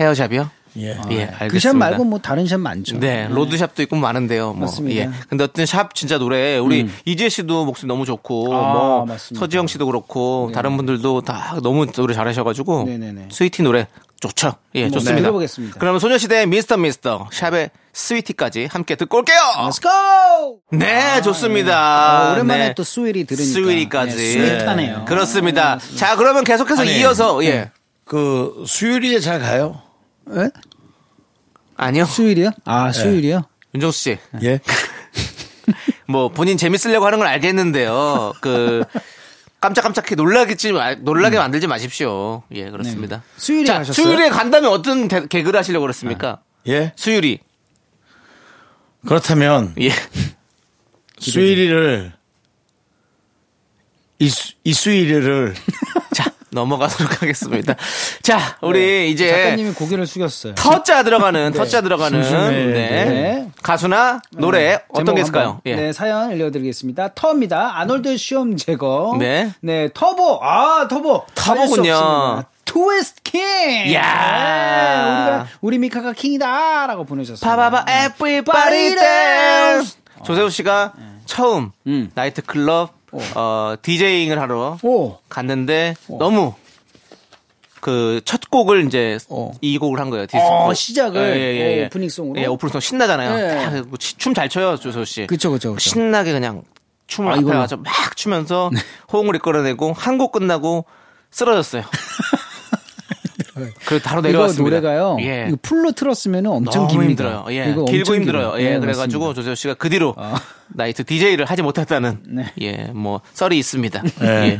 [0.00, 0.50] 헤어샵이요?
[0.76, 0.88] 예.
[1.10, 1.78] 예, 그샵 알겠습니다.
[1.78, 2.98] 말고 뭐 다른 샵 많죠.
[2.98, 4.48] 네, 로드샵도 있고 많은데요.
[4.52, 4.60] 뭐.
[4.62, 5.00] 맞습니다.
[5.00, 5.10] 예.
[5.28, 6.92] 근데 어떤 샵 진짜 노래 우리 음.
[7.04, 9.40] 이지혜 씨도 목소리 너무 좋고 아, 뭐 맞습니다.
[9.40, 13.28] 서지영 씨도 그렇고 다른 분들도 다 너무 노래 잘하셔 가지고 네네네.
[13.30, 13.86] Sweety 노래
[14.20, 14.54] 좋죠.
[14.74, 15.20] 예, 좋습니다.
[15.20, 15.76] 들어보겠습니다.
[15.78, 19.38] 그러면 소녀시대 미스터 미스터 샵의 스위티까지 함께 듣고 올게요.
[19.56, 20.58] Let's go!
[20.72, 22.30] 네, 좋습니다.
[22.30, 22.74] 어, 오랜만에 네.
[22.74, 23.52] 또 스윗이 들으니까.
[23.54, 24.16] 스위티까지.
[24.16, 25.04] 네, 스윗하네요.
[25.06, 25.78] 그렇습니다.
[25.96, 27.70] 자, 그러면 계속해서 아니, 이어서 예.
[28.04, 29.80] 그 수유리에 잘 가요?
[30.36, 30.50] 예?
[31.76, 32.04] 아니요.
[32.04, 32.50] 수일이요?
[32.64, 33.42] 아, 수일이요?
[33.74, 34.18] 윤정수 씨.
[34.42, 34.60] 예.
[36.06, 38.34] 뭐 본인 재밌으려고 하는 건 알겠는데요.
[38.40, 38.84] 그
[39.60, 42.42] 깜짝깜짝히 놀라겠지 마- 놀라게 만들지 마십시오.
[42.52, 43.16] 예, 그렇습니다.
[43.18, 43.22] 네.
[43.36, 44.04] 수유리 자, 가셨어요?
[44.04, 46.40] 수유리에 간다면 어떤 대- 개그를 하시려고 그랬습니까?
[46.68, 46.92] 예.
[46.96, 47.38] 수유리.
[49.06, 49.90] 그렇다면 예.
[54.18, 55.54] 이수, 이수일이를
[56.14, 57.74] 자, 넘어가도록 하겠습니다.
[58.22, 60.54] 자, 우리 이제 작가님이 고개를 숙였어요.
[60.54, 62.66] 터자 들어가는 터자 들어가는 숨숨해.
[62.66, 63.04] 네.
[63.04, 63.50] 네.
[63.62, 65.60] 가수나 노래 어떤 제목 게 있을까요?
[65.66, 65.74] 예.
[65.76, 67.14] 네, 사연 알려드리겠습니다.
[67.14, 67.78] 터입니다.
[67.78, 69.16] 아놀드 시험 제거.
[69.18, 69.52] 네.
[69.60, 70.40] 네, 터보.
[70.42, 71.26] 아, 터보.
[71.34, 72.44] 터보군요.
[72.64, 73.42] 트위스트 킹.
[73.94, 74.02] 야.
[75.04, 77.48] 네, 우리가 우리 미라가 킹이다 라고 보내셨어요.
[77.48, 79.98] 바바바 everybody dance.
[80.24, 80.92] 조세호 씨가
[81.26, 82.10] 처음 음.
[82.14, 82.90] 나이트 클럽
[83.34, 85.18] 어, 디제잉을 하러 오.
[85.28, 86.54] 갔는데 너무
[87.80, 89.52] 그 첫 곡을 이제 어.
[89.60, 90.26] 이 곡을 한 거예요.
[90.26, 90.38] 디스.
[90.42, 91.82] 어, 시작을 예, 예, 예.
[91.82, 92.40] 어, 오프닝송으로.
[92.40, 93.38] 예, 오프닝송 신나잖아요.
[93.38, 93.82] 예.
[93.98, 95.26] 춤잘 춰요, 조세호 씨.
[95.26, 95.90] 그쵸, 그쵸, 그쵸.
[95.90, 96.62] 신나게 그냥
[97.08, 97.44] 춤을 아, 앞에.
[97.44, 98.70] 가서 막 추면서
[99.12, 100.86] 호응을 이끌어내고 한 곡 끝나고
[101.30, 101.82] 쓰러졌어요.
[103.86, 104.80] 그리고 바로 내려왔습니다.
[104.80, 105.16] 노래가요.
[105.20, 105.46] 예.
[105.48, 107.04] 이거 풀로 틀었으면 엄청 너무.
[107.04, 107.44] 힘들어요.
[107.50, 107.70] 예.
[107.70, 108.54] 이거 길고 힘들어요.
[108.60, 108.74] 예.
[108.74, 109.34] 네, 그래가지고 맞습니다.
[109.34, 110.40] 조세호 씨가 그 뒤로 아.
[110.74, 112.52] 나이트 DJ를 하지 못했다는 네.
[112.62, 114.02] 예, 뭐 썰이 있습니다.
[114.20, 114.58] 네.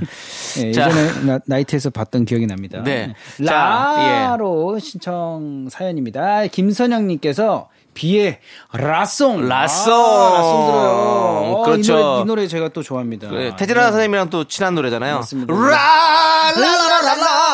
[0.61, 0.66] 예.
[0.66, 0.88] 예, 자.
[0.88, 2.83] 예전에 나, 이트에서 봤던 기억이 납니다.
[2.85, 3.14] 네.
[3.44, 6.46] 자, 라로 신청 사연입니다.
[6.46, 8.38] 김선영님께서 비의
[8.72, 9.48] 라송.
[9.48, 9.94] 라송.
[9.94, 10.88] 아, 라송 들어요.
[10.88, 11.92] 어, 그렇죠.
[11.92, 13.28] 이 노래, 이 노래 제가 또 좋아합니다.
[13.28, 15.16] 그 태진아 선생님이랑 또 친한 노래잖아요.
[15.16, 15.54] 맞습니다.
[15.54, 17.54] 라 라라라라.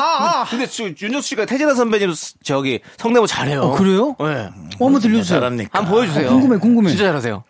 [0.51, 3.61] 근데 저 윤정수 씨가 태진아 선배님 저기 성대모 잘해요.
[3.63, 4.17] 어, 그래요?
[4.19, 4.49] 네.
[4.79, 5.41] 어, 한번 들려주세요.
[5.41, 5.79] 잘합니까?
[5.79, 6.29] 한번 보여주세요.
[6.29, 6.89] 아, 궁금해, 궁금해.
[6.91, 7.45] 진짜 잘하세요.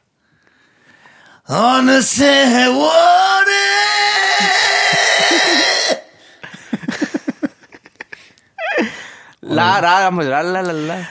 [1.49, 2.71] 어느 세월에
[9.43, 10.29] 라라 한번.
[10.29, 11.11] 라라라라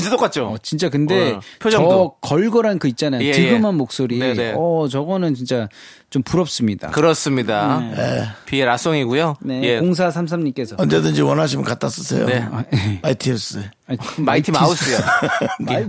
[0.00, 0.46] 진짜 똑같죠?
[0.46, 2.16] 어, 진짜 근데 어, 표정도.
[2.22, 3.22] 저 걸걸한 그 있잖아요.
[3.22, 3.58] 예, 예.
[3.58, 4.18] 목소리.
[4.18, 4.54] 네네.
[4.56, 5.68] 어, 저거는 진짜
[6.10, 6.90] 좀 부럽습니다.
[6.90, 7.80] 그렇습니다.
[8.46, 9.36] 비의 라송이고요.
[9.42, 9.62] 네.
[9.62, 9.80] 예.
[9.80, 10.78] 0433님께서.
[10.80, 12.26] 언제든지 원하시면 갖다 쓰세요.
[12.26, 12.44] 네.
[13.02, 13.62] It's.
[14.18, 14.98] 마이티 마우스요.
[15.60, 15.84] 마이,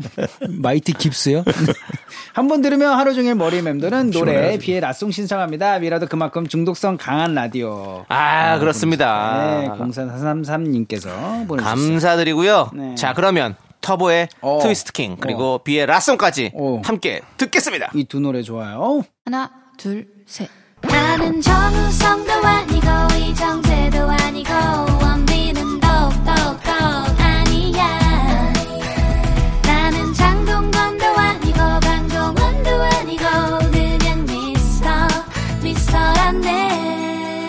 [0.50, 1.44] 마이티 깁스요?
[2.34, 5.80] 한 번 들으면 하루 종일 머리 맴도는 노래 비의 라송 신청합니다.
[5.80, 8.06] 미라도 그만큼 중독성 강한 라디오.
[8.10, 9.60] 아, 그렇습니다.
[9.62, 11.92] 네, 0433님께서 보내주셨어요.
[11.92, 12.72] 감사드리고요.
[12.74, 12.96] 네.
[12.96, 14.60] 자, 그러면 터보의 어.
[14.62, 16.82] 트위스트 킹 그리고 비의 라송까지 어.
[16.86, 17.92] 함께 듣겠습니다.
[17.96, 19.04] 이 두 노래 좋아요.
[19.26, 20.50] 하나, 둘, 셋.
[20.82, 22.88] 나는 정우성도 아니고,
[23.20, 24.52] 이정재도 아니고,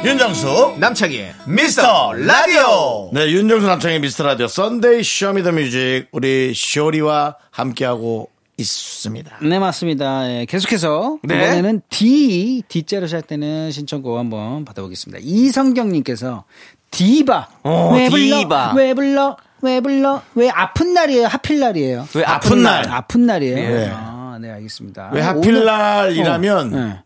[0.04, 3.10] 윤정수 남창희의 미스터 라디오.
[3.12, 9.38] 네, 윤정수 남창희의 미스터 라디오 Sunday Show Me The Music 우리 쇼리와 함께하고 있습니다.
[9.42, 10.28] 네, 맞습니다.
[10.28, 11.36] 예, 계속해서 네.
[11.36, 15.20] 이번에는 디, 디자로 시작되는 신청곡 한번 받아보겠습니다.
[15.22, 16.44] 이성경님께서
[16.90, 17.48] 디바.
[17.62, 18.72] 어, 왜 디바.
[18.72, 18.82] 불러?
[18.84, 19.36] 왜 불러?
[19.62, 20.22] 왜 불러?
[20.34, 21.28] 왜 아픈 날이에요?
[21.28, 22.08] 하필 날이에요?
[22.16, 22.82] 왜 아픈 아픈 날.
[22.82, 22.90] 날?
[22.92, 23.56] 아픈 날이에요?
[23.56, 23.90] 예.
[23.94, 25.10] 아, 네, 알겠습니다.
[25.12, 26.98] 왜 하필 오늘- 날이라면 어, 네.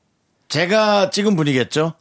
[0.48, 1.92] 제가 찍은 분이겠죠.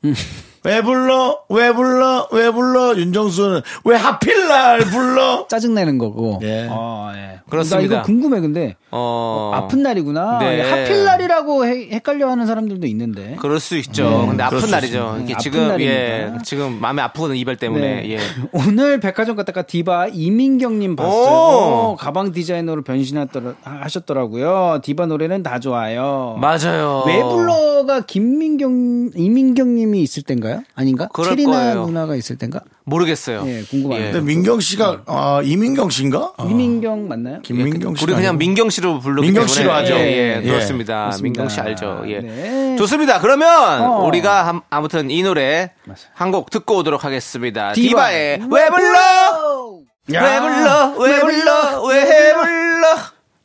[0.65, 1.39] 왜 불러?
[1.49, 2.27] 왜 불러?
[2.31, 2.95] 왜 불러?
[2.97, 5.45] 윤정수는 왜 하필 날 불러?
[5.49, 6.39] 짜증내는 거고.
[6.41, 6.67] 예.
[6.69, 7.39] 어, 예.
[7.49, 7.77] 그렇습니다.
[7.77, 8.75] 나 이거 궁금해, 근데.
[8.89, 9.51] 어.
[9.53, 10.39] 아픈 날이구나.
[10.39, 10.61] 네.
[10.67, 13.35] 하필 날이라고 해- 헷갈려 하는 사람들도 있는데.
[13.39, 14.09] 그럴 수 있죠.
[14.09, 14.97] 네, 근데 아픈 날이죠.
[14.97, 15.23] 있습니다.
[15.23, 15.93] 이게 아픈 지금 날입니다.
[15.93, 18.01] 예, 지금 마음이 아프거든 이별 때문에.
[18.01, 18.09] 네.
[18.13, 18.19] 예.
[18.51, 21.13] 오늘 백화점 갔다가 디바 이민경님 봤어요.
[21.13, 21.91] 오.
[21.91, 24.79] 오, 가방 디자이너로 변신하셨더라고요.
[24.83, 26.37] 디바 노래는 다 좋아요.
[26.41, 27.03] 맞아요.
[27.05, 30.54] 왜 불러가 김민경, 이민경님이 있을 땐가요?
[30.75, 31.07] 아닌가?
[31.13, 31.85] 그럴 체리나 거예요.
[31.87, 32.61] 누나가 있을 땐가?
[32.83, 33.43] 모르겠어요.
[33.47, 34.11] 예, 궁금합니다.
[34.11, 36.33] 근데 민경 씨가 아, 이민경 씨인가?
[36.37, 37.41] 아, 이민경 맞나요?
[37.41, 38.03] 김민경 씨.
[38.03, 39.93] 우리 그냥 민경 씨로 부르기 민경 때문에 씨로 하죠.
[39.95, 40.41] 예, 예.
[40.43, 41.05] 예, 그렇습니다.
[41.05, 41.23] 맞습니다.
[41.23, 42.03] 민경 씨 알죠.
[42.07, 42.19] 예.
[42.21, 42.75] 네.
[42.77, 43.19] 좋습니다.
[43.19, 44.03] 그러면 어.
[44.05, 45.71] 우리가 ham- 아무튼 이 노래
[46.13, 47.73] 한 곡 듣고 오도록 하겠습니다.
[47.73, 47.89] 디바.
[47.89, 49.79] 디바의 왜 불러?
[50.07, 50.95] 왜 불러?
[50.99, 51.83] 왜 불러?
[51.87, 52.95] 왜 불러?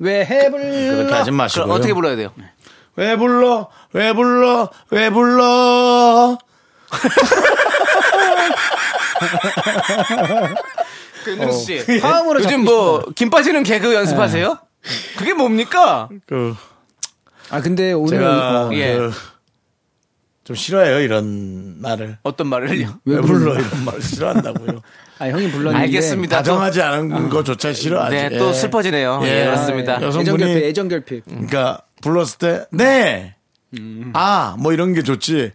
[0.02, 0.96] 왜 해불러?
[0.96, 1.64] 그렇게 하지 마시고요.
[1.66, 2.30] 그럼 어떻게 불러야 돼요?
[2.96, 3.68] 왜 불러?
[3.92, 4.68] 왜 불러?
[4.90, 6.38] 왜 불러?
[11.24, 11.98] 그 윤정수 씨.
[11.98, 14.58] 화음으로 요즘 잡고 뭐, 김 빠지는 개그 연습하세요?
[15.16, 16.08] 그게 뭡니까?
[16.26, 16.54] 그
[17.52, 18.96] 아 근데 오늘 제가 어, 예.
[18.96, 19.10] 그,
[20.44, 22.18] 좀 싫어해요 이런 말을.
[22.22, 23.00] 어떤 말을요?
[23.04, 24.80] 왜 불러 이런 말 싫어한다고요.
[25.18, 26.36] 아 형이 불렀는데 알겠습니다.
[26.36, 28.14] 다정하지 않은 것조차 싫어하지.
[28.16, 28.52] 네, 또 예.
[28.52, 29.20] 슬퍼지네요.
[29.24, 29.44] 예, 예.
[29.46, 30.00] 그렇습니다.
[30.00, 31.24] 여- 애정 여성분이- 결핍, 애정 결핍.
[31.24, 33.34] 그러니까 불렀을 때 네.
[34.12, 35.50] 아, 뭐 이런 게 좋지.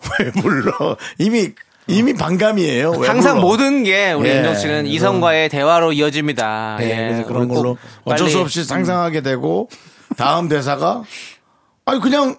[0.20, 0.96] 왜 불러?
[1.18, 1.52] 이미
[1.88, 2.90] 이미 반감이에요.
[2.92, 3.46] 왜 항상 불러?
[3.46, 6.78] 모든 게 우리 예, 윤정 씨는 이성과의 대화로 이어집니다.
[6.80, 9.68] 예, 예, 그래서 그런 걸로 어쩔 수 없이 상상하게 되고
[10.16, 11.02] 다음 대사가
[11.84, 12.36] 아니 그냥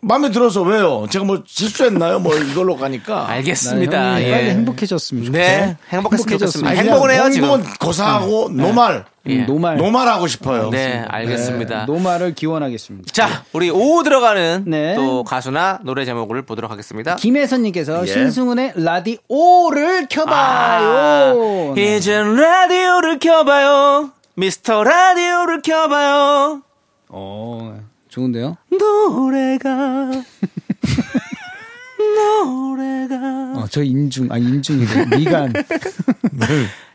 [0.00, 1.06] 마음에 들어서 왜요?
[1.10, 2.20] 제가 뭐 실수했나요?
[2.20, 3.28] 뭐 이걸로 가니까.
[3.30, 4.12] 알겠습니다.
[4.14, 4.30] 형이 예.
[4.30, 5.66] 빨리 행복해졌으면 좋겠어요.
[5.66, 6.70] 네, 행복했으면 좋겠습니다.
[6.70, 7.48] 아니, 행복은 해요, 그냥 지금.
[7.48, 9.40] 공무원 고사하고 노말 예.
[9.40, 9.76] 음, 노말.
[9.76, 10.70] 노말하고 싶어요.
[10.70, 11.84] 네, 알겠습니다.
[11.86, 13.12] 노말을 기원하겠습니다.
[13.12, 14.94] 자, 우리 오 들어가는 네.
[14.94, 17.16] 또 가수나 노래 제목을 보도록 하겠습니다.
[17.16, 18.06] 김혜선님께서 예.
[18.06, 21.74] 신승훈의 라디오를 켜봐요.
[21.74, 21.96] 네.
[21.96, 24.10] 이젠 라디오를 켜봐요.
[24.34, 26.62] 미스터 라디오를 켜봐요.
[27.08, 27.80] 어,
[28.18, 28.56] 좋은데요?
[28.70, 30.10] 노래가
[32.16, 33.16] 노래가
[33.56, 35.06] 어, 저 인중, 아, 인중이래.
[35.16, 35.52] 미간.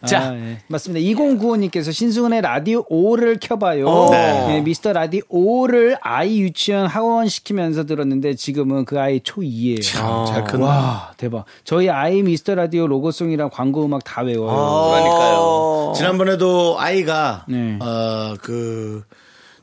[0.06, 0.32] 자.
[0.32, 0.60] 아, 예.
[0.68, 1.04] 맞습니다.
[1.14, 3.86] 2095님께서 신승훈의 라디오 5를 켜봐요.
[3.86, 4.10] 오.
[4.12, 9.82] 네, 미스터 라디오 5를 아이 유치원 하원 시키면서 들었는데 지금은 그 아이 초2예요.
[9.82, 10.66] 참, 잘 컸나?
[10.66, 11.46] 와, 대박.
[11.64, 14.90] 저희 아이 미스터 라디오 로고송이랑 광고 음악 다 외워요.
[14.92, 15.94] 그러니까요.
[15.96, 17.78] 지난번에도 아이가 네.
[17.80, 19.04] 어그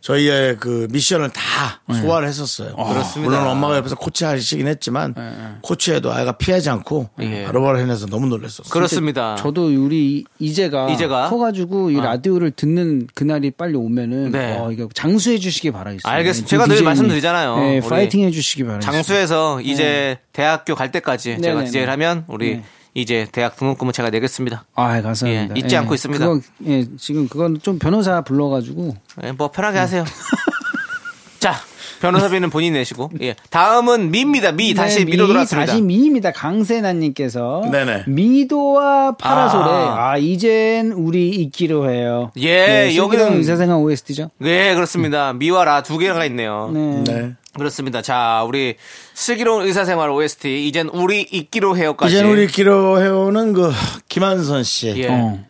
[0.01, 2.75] 저희의 그 미션을 다 소화를 했었어요.
[2.75, 3.21] 그렇습니다.
[3.21, 5.15] 물론 엄마가 옆에서 코치하시긴 했지만
[5.61, 7.45] 코치해도 아이가 피하지 않고 예.
[7.45, 8.71] 바로바로 해내서 너무 놀랐었어요.
[8.71, 9.37] 그렇습니다.
[9.37, 11.29] 저도 우리 이제가, 이제가?
[11.29, 14.57] 커가지고 이 라디오를 듣는 그날이 빨리 오면은 네.
[14.59, 16.11] 어, 이거 장수해 주시기 바라겠습니다.
[16.11, 16.49] 알겠습니다.
[16.49, 16.83] 제가 늘.
[16.83, 17.57] 말씀드리잖아요.
[17.59, 18.93] 네, 우리 파이팅 해주시기 바라겠습니다.
[18.93, 21.65] 장수에서 이제 대학교 갈 때까지 제가.
[21.65, 22.65] DJ를 하면 우리 네.
[22.95, 24.65] 이제 대학 등록금은 제가 내겠습니다.
[24.75, 25.55] 아, 감사합니다.
[25.55, 26.27] 예, 잊지 않고 있습니다.
[26.27, 30.05] 그거, 예, 지금 그건 좀 변호사 불러가지고 예, 뭐 편하게 하세요.
[31.39, 31.55] 자,
[32.01, 33.11] 변호사비는 본인 내시고.
[33.23, 33.35] 예.
[33.51, 34.53] 다음은 미입니다.
[34.53, 35.73] 미 다시 네, 미로 돌아왔습니다.
[35.73, 36.33] 다시 미입니다.
[36.33, 38.05] 강세나님께서 네네.
[38.09, 40.11] 미도와 파라솔의 아.
[40.13, 42.31] 아, 이젠 우리 있기로 해요.
[42.39, 44.31] 예, 여기는 여기는 의사생활 OST죠.
[44.39, 45.33] 네, 그렇습니다.
[45.33, 46.71] 미와 라 두 개가 있네요.
[46.73, 47.05] 네.
[47.05, 47.33] 네.
[47.55, 48.01] 그렇습니다.
[48.01, 48.77] 자, 우리
[49.15, 52.15] 슬기로운 의사생활 OST 이젠 우리 있기로 해요까지.
[52.15, 53.73] 이젠 우리 있기로 해오는 그
[54.09, 54.95] 김한선 씨.
[54.97, 55.09] 예.
[55.09, 55.45] 어.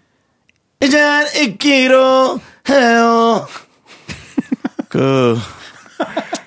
[0.83, 3.47] 이젠 있기로 해요.
[4.89, 5.39] 그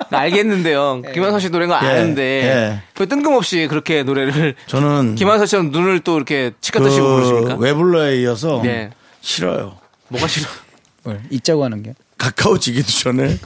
[0.09, 1.01] 알겠는데요.
[1.13, 2.83] 김한선 씨 노래인 거 예, 아는데 예.
[2.93, 7.55] 그 뜬금없이 그렇게 노래를 저는 김한선 씨는 눈을 또 이렇게 그 뜨시고 그러십니까?
[7.59, 8.89] 왜 불러에 이어서 네.
[9.21, 9.77] 싫어요.
[10.09, 10.47] 뭐가 싫어?
[11.03, 11.93] 뭘, 있자고 하는 게.
[12.17, 13.37] 가까워지기도 전에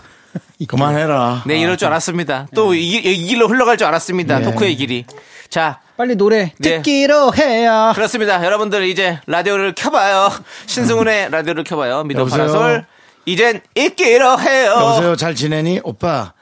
[0.68, 1.44] 그만해라.
[1.46, 2.48] 네, 이럴 줄 알았습니다.
[2.56, 4.40] 또 이, 이 길로 흘러갈 줄 알았습니다.
[4.40, 4.46] 네.
[4.46, 5.06] 토크의 길이.
[5.50, 6.78] 자, 빨리 노래 네.
[6.82, 7.92] 듣기로 해요.
[7.96, 8.44] 그렇습니다.
[8.44, 10.32] 여러분들 이제 라디오를 켜봐요.
[10.66, 12.04] 신승훈의 라디오를 켜봐요.
[12.10, 12.26] 여보세요?
[12.26, 12.86] 파라솔.
[13.26, 14.72] 이젠 있기로 해요.
[14.78, 15.82] 여보세요, 잘 지내니?
[15.84, 16.34] 오빠,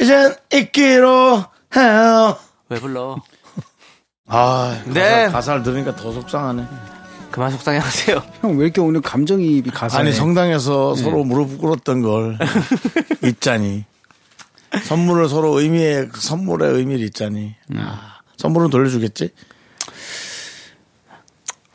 [0.00, 1.44] 이젠 있기로
[1.76, 2.36] 해요.
[2.70, 3.16] 왜 불러?
[4.26, 5.24] 아, 네.
[5.24, 6.64] 가사, 가사를 들으니까 더 속상하네.
[7.30, 8.22] 그만 속상해 하세요.
[8.40, 12.38] 형 왜 이렇게 오늘 감정이입이 가사에 아니, 성당에서 서로 무릎 꿇었던 걸
[13.24, 13.84] 잊자니.
[14.84, 17.54] 선물을 서로 의미의, 그 선물의 의미를 잊자니.
[17.76, 19.30] 아, 선물은 돌려주겠지?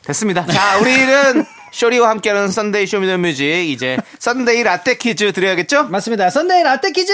[0.03, 0.45] 됐습니다.
[0.45, 5.85] 자, 우리는 쇼리와 함께하는 썬데이 쇼미더뮤직 이제 썬데이 라떼 퀴즈 드려야겠죠?
[5.89, 6.29] 맞습니다.
[6.29, 7.11] 썬데이 라떼 퀴즈!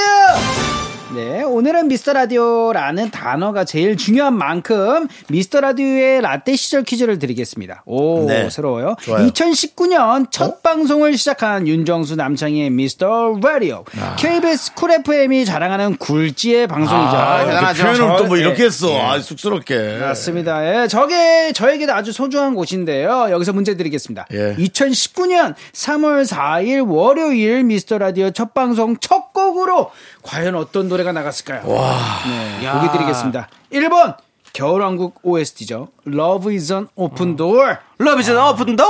[1.13, 7.83] 네, 오늘은 미스터 라디오라는 단어가 제일 중요한 만큼 미스터 라디오의 라떼 시절 퀴즈를 드리겠습니다.
[7.85, 8.49] 오, 네.
[8.49, 8.95] 새로워요.
[9.01, 9.27] 좋아요.
[9.27, 13.83] 2019년 첫 방송을 시작한 윤정수 남창희의 미스터 라디오.
[14.17, 17.17] KBS 쿨 FM이 자랑하는 굴지의 방송이죠.
[17.17, 17.83] 아, 대단하죠.
[17.83, 18.41] 그 표현을 또뭐 예.
[18.41, 18.97] 이렇게 했어.
[18.97, 19.97] 아, 쑥스럽게.
[19.99, 20.83] 맞습니다.
[20.83, 23.27] 예, 저게 저에게도 아주 소중한 곳인데요.
[23.31, 24.27] 여기서 문제 드리겠습니다.
[24.31, 24.55] 예.
[24.55, 29.91] 2019년 3월 4일 월요일 미스터 라디오 첫 방송 첫 곡으로
[30.23, 31.61] 과연 어떤 노래 가 나갔을까요?
[31.67, 31.97] 와.
[32.27, 32.79] 네, 야.
[32.79, 33.47] 보기 드리겠습니다.
[33.71, 34.17] 1번
[34.53, 35.89] 겨울왕국 OST죠.
[36.07, 37.77] Love is an open door.
[37.97, 38.83] Love is an open door!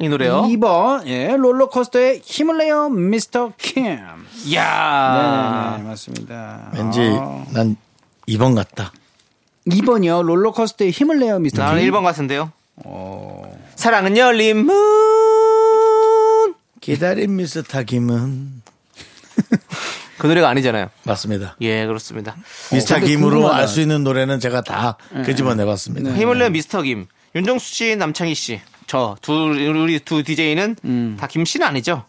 [0.00, 0.42] 이 노래요.
[0.48, 3.82] 2번 예, 롤러코스터의 힘을 내요 미스터 킴.
[3.84, 4.02] 네,
[4.46, 5.74] 이야.
[5.78, 6.70] 네, 맞습니다.
[6.74, 7.44] 왠지 아.
[7.52, 7.76] 난
[8.28, 8.92] 2번 같다.
[9.66, 10.22] 2번이요.
[10.24, 11.90] 롤러코스터의 힘을 내요 미스터 나는 킴.
[11.92, 12.52] 1번 같은데요.
[12.84, 13.42] 어.
[13.76, 16.54] 사랑은 열린 문.
[16.80, 18.62] 기다린 미스터 김은.
[20.18, 20.90] 그 노래가 아니잖아요.
[21.04, 21.56] 맞습니다.
[21.60, 22.36] 예, 그렇습니다.
[22.72, 23.52] 미스터 김으로.
[23.52, 26.14] 알 수 있는 노래는 제가 다 끄집어 내 봤습니다.
[26.14, 27.06] 힘을 내요 미스터 김.
[27.34, 28.60] 윤정수 씨, 남창희 씨.
[28.86, 32.04] 저, 두, 우리 두 DJ는 다 김 씨는 아니죠?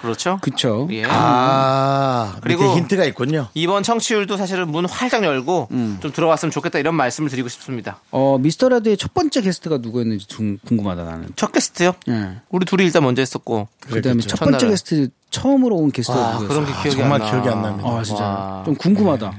[0.00, 0.38] 그렇죠.
[0.40, 0.86] 그쵸.
[0.92, 1.04] 예.
[1.06, 3.48] 아, 그리고- 힌트가 있군요.
[3.54, 5.98] 이번 청취율도 사실은 문 활짝 열고 음.
[6.00, 8.00] 좀 들어왔으면 좋겠다 이런 말씀을 드리고 싶습니다.
[8.10, 11.28] 어, 미스터 라디오의 첫 번째 게스트가 누구였는지 좀 궁금하다, 나는.
[11.36, 11.92] 첫 게스트요?
[12.08, 12.36] 예.
[12.50, 13.68] 우리 둘이 일단 먼저 했었고.
[13.80, 14.70] 그 다음에 첫 번째 첫날은.
[14.70, 16.48] 게스트 처음으로 온 게스트가 와, 누구였어요?
[16.48, 17.30] 그런 게 기억이 정말 안 나.
[17.32, 17.88] 기억이 안 납니다.
[17.90, 18.22] 아, 진짜.
[18.24, 18.62] 와.
[18.64, 19.32] 좀 궁금하다.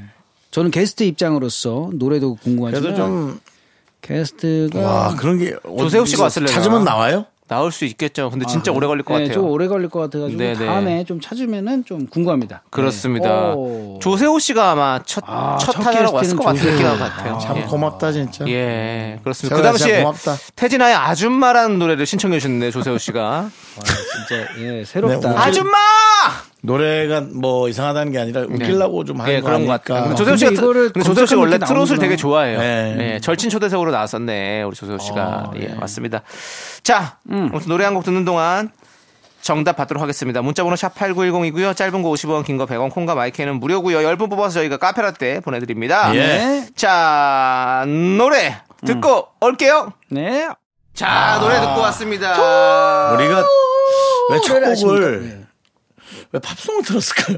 [0.52, 3.40] 저는 게스트 입장으로서 노래도 궁금하지만 그래도 좀,
[4.02, 5.56] 게스트가 와, 그런 게.
[5.64, 6.52] 조세호 씨가 왔을래나?
[6.52, 7.26] 찾으면 나와요?
[7.50, 8.30] 나올 수 있겠죠.
[8.30, 9.34] 근데 진짜 오래 걸릴 것 네, 같아요.
[9.42, 10.66] 좀 오래 걸릴 것 같아가지고 네, 네.
[10.68, 12.62] 다음에 좀 찾으면은 좀 궁금합니다.
[12.70, 13.28] 그렇습니다.
[13.28, 13.54] 네.
[13.56, 14.00] 오.
[14.02, 16.98] 조세호 씨가 아마 첫, 아, 첫첫 타자로 왔을 것 같은 조세호.
[16.98, 17.40] 같아요.
[17.40, 17.62] 참 예.
[17.64, 18.48] 고맙다, 진짜.
[18.48, 19.56] 예, 그렇습니다.
[19.58, 20.06] 그 당시에.
[20.56, 23.20] 태진아의 아줌마라는 노래를 신청해 주셨네요, 조세호 씨가.
[23.30, 23.50] 와,
[23.82, 25.30] 진짜 예, 새롭다.
[25.32, 25.72] 네, 아줌마!
[26.62, 29.82] 노래가 뭐 이상하다는 게 아니라 웃기려고 좀 하는 예, 거 그런 것.
[29.84, 30.14] 같아요.
[30.16, 32.00] 조세호 씨가, 근데 이거를 근데 조세호 씨가 원래 트롯을.
[32.00, 32.60] 되게 좋아해요.
[32.60, 32.98] 네.
[33.16, 35.26] 예, 절친 초대석으로 나왔었네, 우리 조세호 씨가.
[35.26, 35.74] 어, 예, 예.
[35.76, 36.22] 맞습니다.
[36.84, 38.70] 자, 아무튼 노래 한 곡 듣는 동안
[39.42, 40.42] 정답 받도록 하겠습니다.
[40.42, 41.74] 문자번호 샵 8910이고요.
[41.76, 44.00] 짧은 거 50원, 긴 거 100원, 콩과 마이크는 무료고요.
[44.00, 46.14] 10분 뽑아서 저희가 카페라떼 보내드립니다.
[46.16, 46.66] 예.
[46.76, 47.86] 자,
[48.18, 49.94] 노래 듣고 올게요.
[50.12, 50.50] 네.
[50.94, 53.14] 자, 노래 듣고 왔습니다.
[53.14, 53.46] 우리가
[54.32, 55.39] 왜 첫 곡을?
[56.32, 57.38] 왜 팝송을 들었을까요?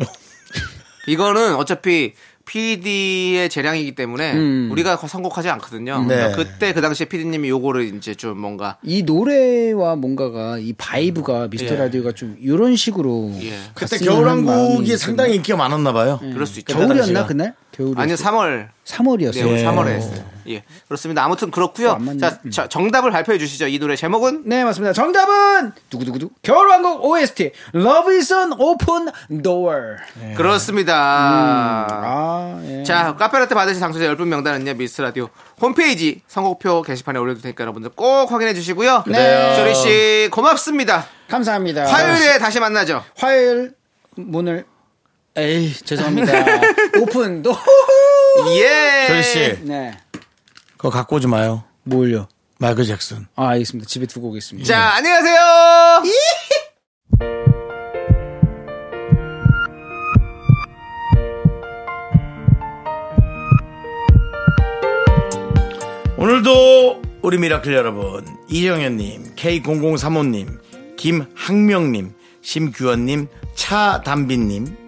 [1.08, 2.14] 이거는 어차피
[2.46, 4.70] PD의 재량이기 때문에 음.
[4.72, 6.02] 우리가 선곡하지 않거든요.
[6.02, 6.16] 네.
[6.16, 11.76] 그러니까 그때 그 당시에 PD님이 요거를 이제 좀 뭔가 이 노래와 뭔가가 이 vibe가 미스터
[11.76, 11.78] 예.
[11.78, 13.54] 라디오가 좀 이런 식으로 예.
[13.74, 16.20] 그때 겨울왕국이 상당히 인기가 많았나 봐요.
[16.20, 16.78] 그럴 수 있죠.
[16.78, 17.26] 겨울이었나.
[17.26, 17.56] 그날?
[17.82, 18.70] 겨울이 아니요, 3월.
[18.86, 19.46] 3월이었어요.
[19.46, 19.66] 네, 예.
[19.66, 20.24] 3월에 했어요.
[20.48, 20.64] 예.
[20.88, 21.24] 그렇습니다.
[21.24, 21.92] 아무튼 그렇고요.
[21.92, 22.20] 안 맞네.
[22.20, 23.68] 자, 자, 정답을 발표해 주시죠.
[23.68, 24.94] 이 노래 제목은 네, 맞습니다.
[24.94, 29.10] 정답은 두구두구두 겨울왕국 OST Love is an open
[29.42, 29.98] door.
[30.36, 30.94] 그렇습니다.
[30.96, 32.84] 아, 예.
[32.84, 35.30] 자, 카페라떼 받으실 당첨자 10분 명단은요, 미스 라디오
[35.62, 39.04] 홈페이지 선곡표 게시판에 올려 둘 테니까 여러분들 꼭 확인해 주시고요.
[39.08, 39.56] 네.
[39.56, 41.06] 쇼리 씨, 고맙습니다.
[41.30, 41.86] 감사합니다.
[41.86, 43.04] 화요일에 다시 만나죠.
[43.16, 43.74] 화요일
[44.16, 44.66] 문을
[45.38, 46.34] 에이, 죄송합니다.
[47.02, 47.56] 오픈 도
[48.58, 49.08] 예.
[49.08, 49.98] 쇼리 씨, 네.
[50.76, 51.64] 그거 갖고 오지 마요.
[51.84, 52.28] 뭘요?
[52.58, 53.28] 마이클 잭슨.
[53.36, 53.88] 아, 알겠습니다.
[53.88, 54.68] 집에 두고 오겠습니다.
[54.68, 56.04] 자, 안녕하세요.
[66.18, 70.60] 오늘도 우리 미라클 여러분 이정현님, K0035님,
[70.98, 74.81] 김학명님, 심규원님, 차담비님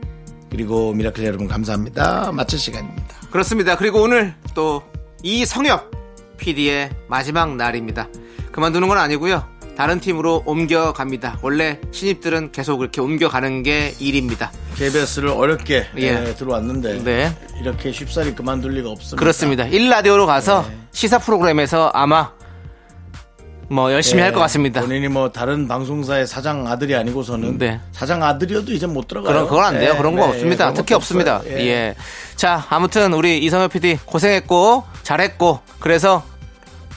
[0.54, 2.32] 그리고 미라클 여러분 감사합니다.
[2.32, 3.08] 마칠 시간입니다.
[3.32, 3.76] 그렇습니다.
[3.76, 4.84] 그리고 오늘 또
[5.24, 5.90] 이성엽
[6.38, 8.08] PD의 마지막 날입니다.
[8.52, 9.44] 그만두는 건 아니고요.
[9.76, 11.40] 다른 팀으로 옮겨갑니다.
[11.42, 14.52] 원래 신입들은 계속 이렇게 옮겨가는 게 일입니다.
[14.76, 16.02] KBS를 어렵게 예.
[16.02, 17.36] 예, 들어왔는데 네.
[17.60, 19.20] 이렇게 쉽사리 그만둘 리가 없습니다.
[19.20, 19.66] 그렇습니다.
[19.66, 22.32] 1라디오로 가서 시사 프로그램에서 아마
[23.70, 24.82] 뭐 열심히 예, 할것 같습니다.
[24.82, 27.80] 본인이 뭐 다른 방송사의 사장 아들이 아니고서는 네.
[27.92, 29.34] 사장 아들이어도 이제 못 들어가요.
[29.34, 29.92] 그런 그건 안 돼요.
[29.94, 30.66] 예, 그런 거 네, 없습니다.
[30.66, 31.42] 그런 특혜 없습니다.
[31.48, 31.96] 예.
[32.36, 36.24] 자, 아무튼 우리 이성엽 PD 고생했고 잘했고 그래서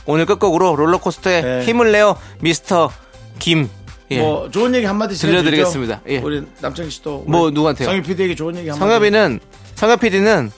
[0.04, 1.64] 오늘 끝곡으로 롤러코스터에 네.
[1.64, 2.90] 힘을 내어 미스터
[3.38, 3.68] 김.
[4.10, 4.20] 예.
[4.20, 6.00] 뭐 좋은 얘기 한마디 들려드리겠습니다.
[6.08, 6.18] 예.
[6.18, 7.88] 우리 남창희 씨도 뭐 누구한테요?
[7.88, 8.78] 성희 PD에게 좋은 얘기 한마디.
[8.88, 9.40] 성엽이는
[9.74, 10.50] 성엽 PD는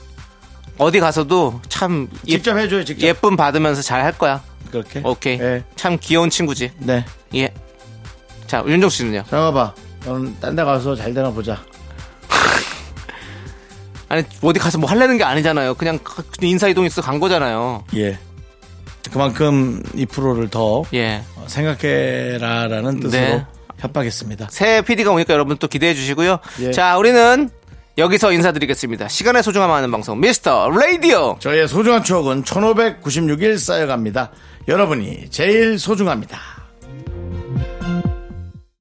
[0.78, 2.84] 어디 가서도 참 예, 직접 해줘요.
[2.84, 3.06] 직접.
[3.06, 4.42] 예쁨 받으면서 잘 할 거야.
[4.70, 5.00] 그렇게.
[5.04, 5.38] 오케이.
[5.40, 5.62] 예.
[5.76, 6.70] 참 귀여운 친구지.
[6.78, 7.04] 네.
[7.34, 7.52] 예.
[8.46, 9.24] 자, 윤종 씨는요?
[9.28, 9.74] 정아봐.
[10.06, 11.60] 너는 딴 데 가서 잘 되나 보자.
[14.08, 15.74] 아니 어디 가서 뭐 하려는 게 아니잖아요.
[15.74, 15.98] 그냥
[16.40, 17.84] 인사이동 있어 간 거잖아요.
[17.96, 18.18] 예.
[19.12, 21.22] 그만큼 이 프로를 더 예.
[21.46, 23.46] 생각해라라는 뜻으로 네.
[23.78, 24.48] 협박했습니다.
[24.50, 26.38] 새 PD가 오니까 여러분 또 기대해 주시고요.
[26.60, 26.70] 예.
[26.72, 27.50] 자, 우리는
[27.98, 29.08] 여기서 인사드리겠습니다.
[29.08, 31.36] 시간의 소중함 아는 방송 미스터 라디오.
[31.40, 34.30] 저희의 소중한 추억은 1596일 쌓여갑니다.
[34.68, 36.57] 여러분이 제일 소중합니다.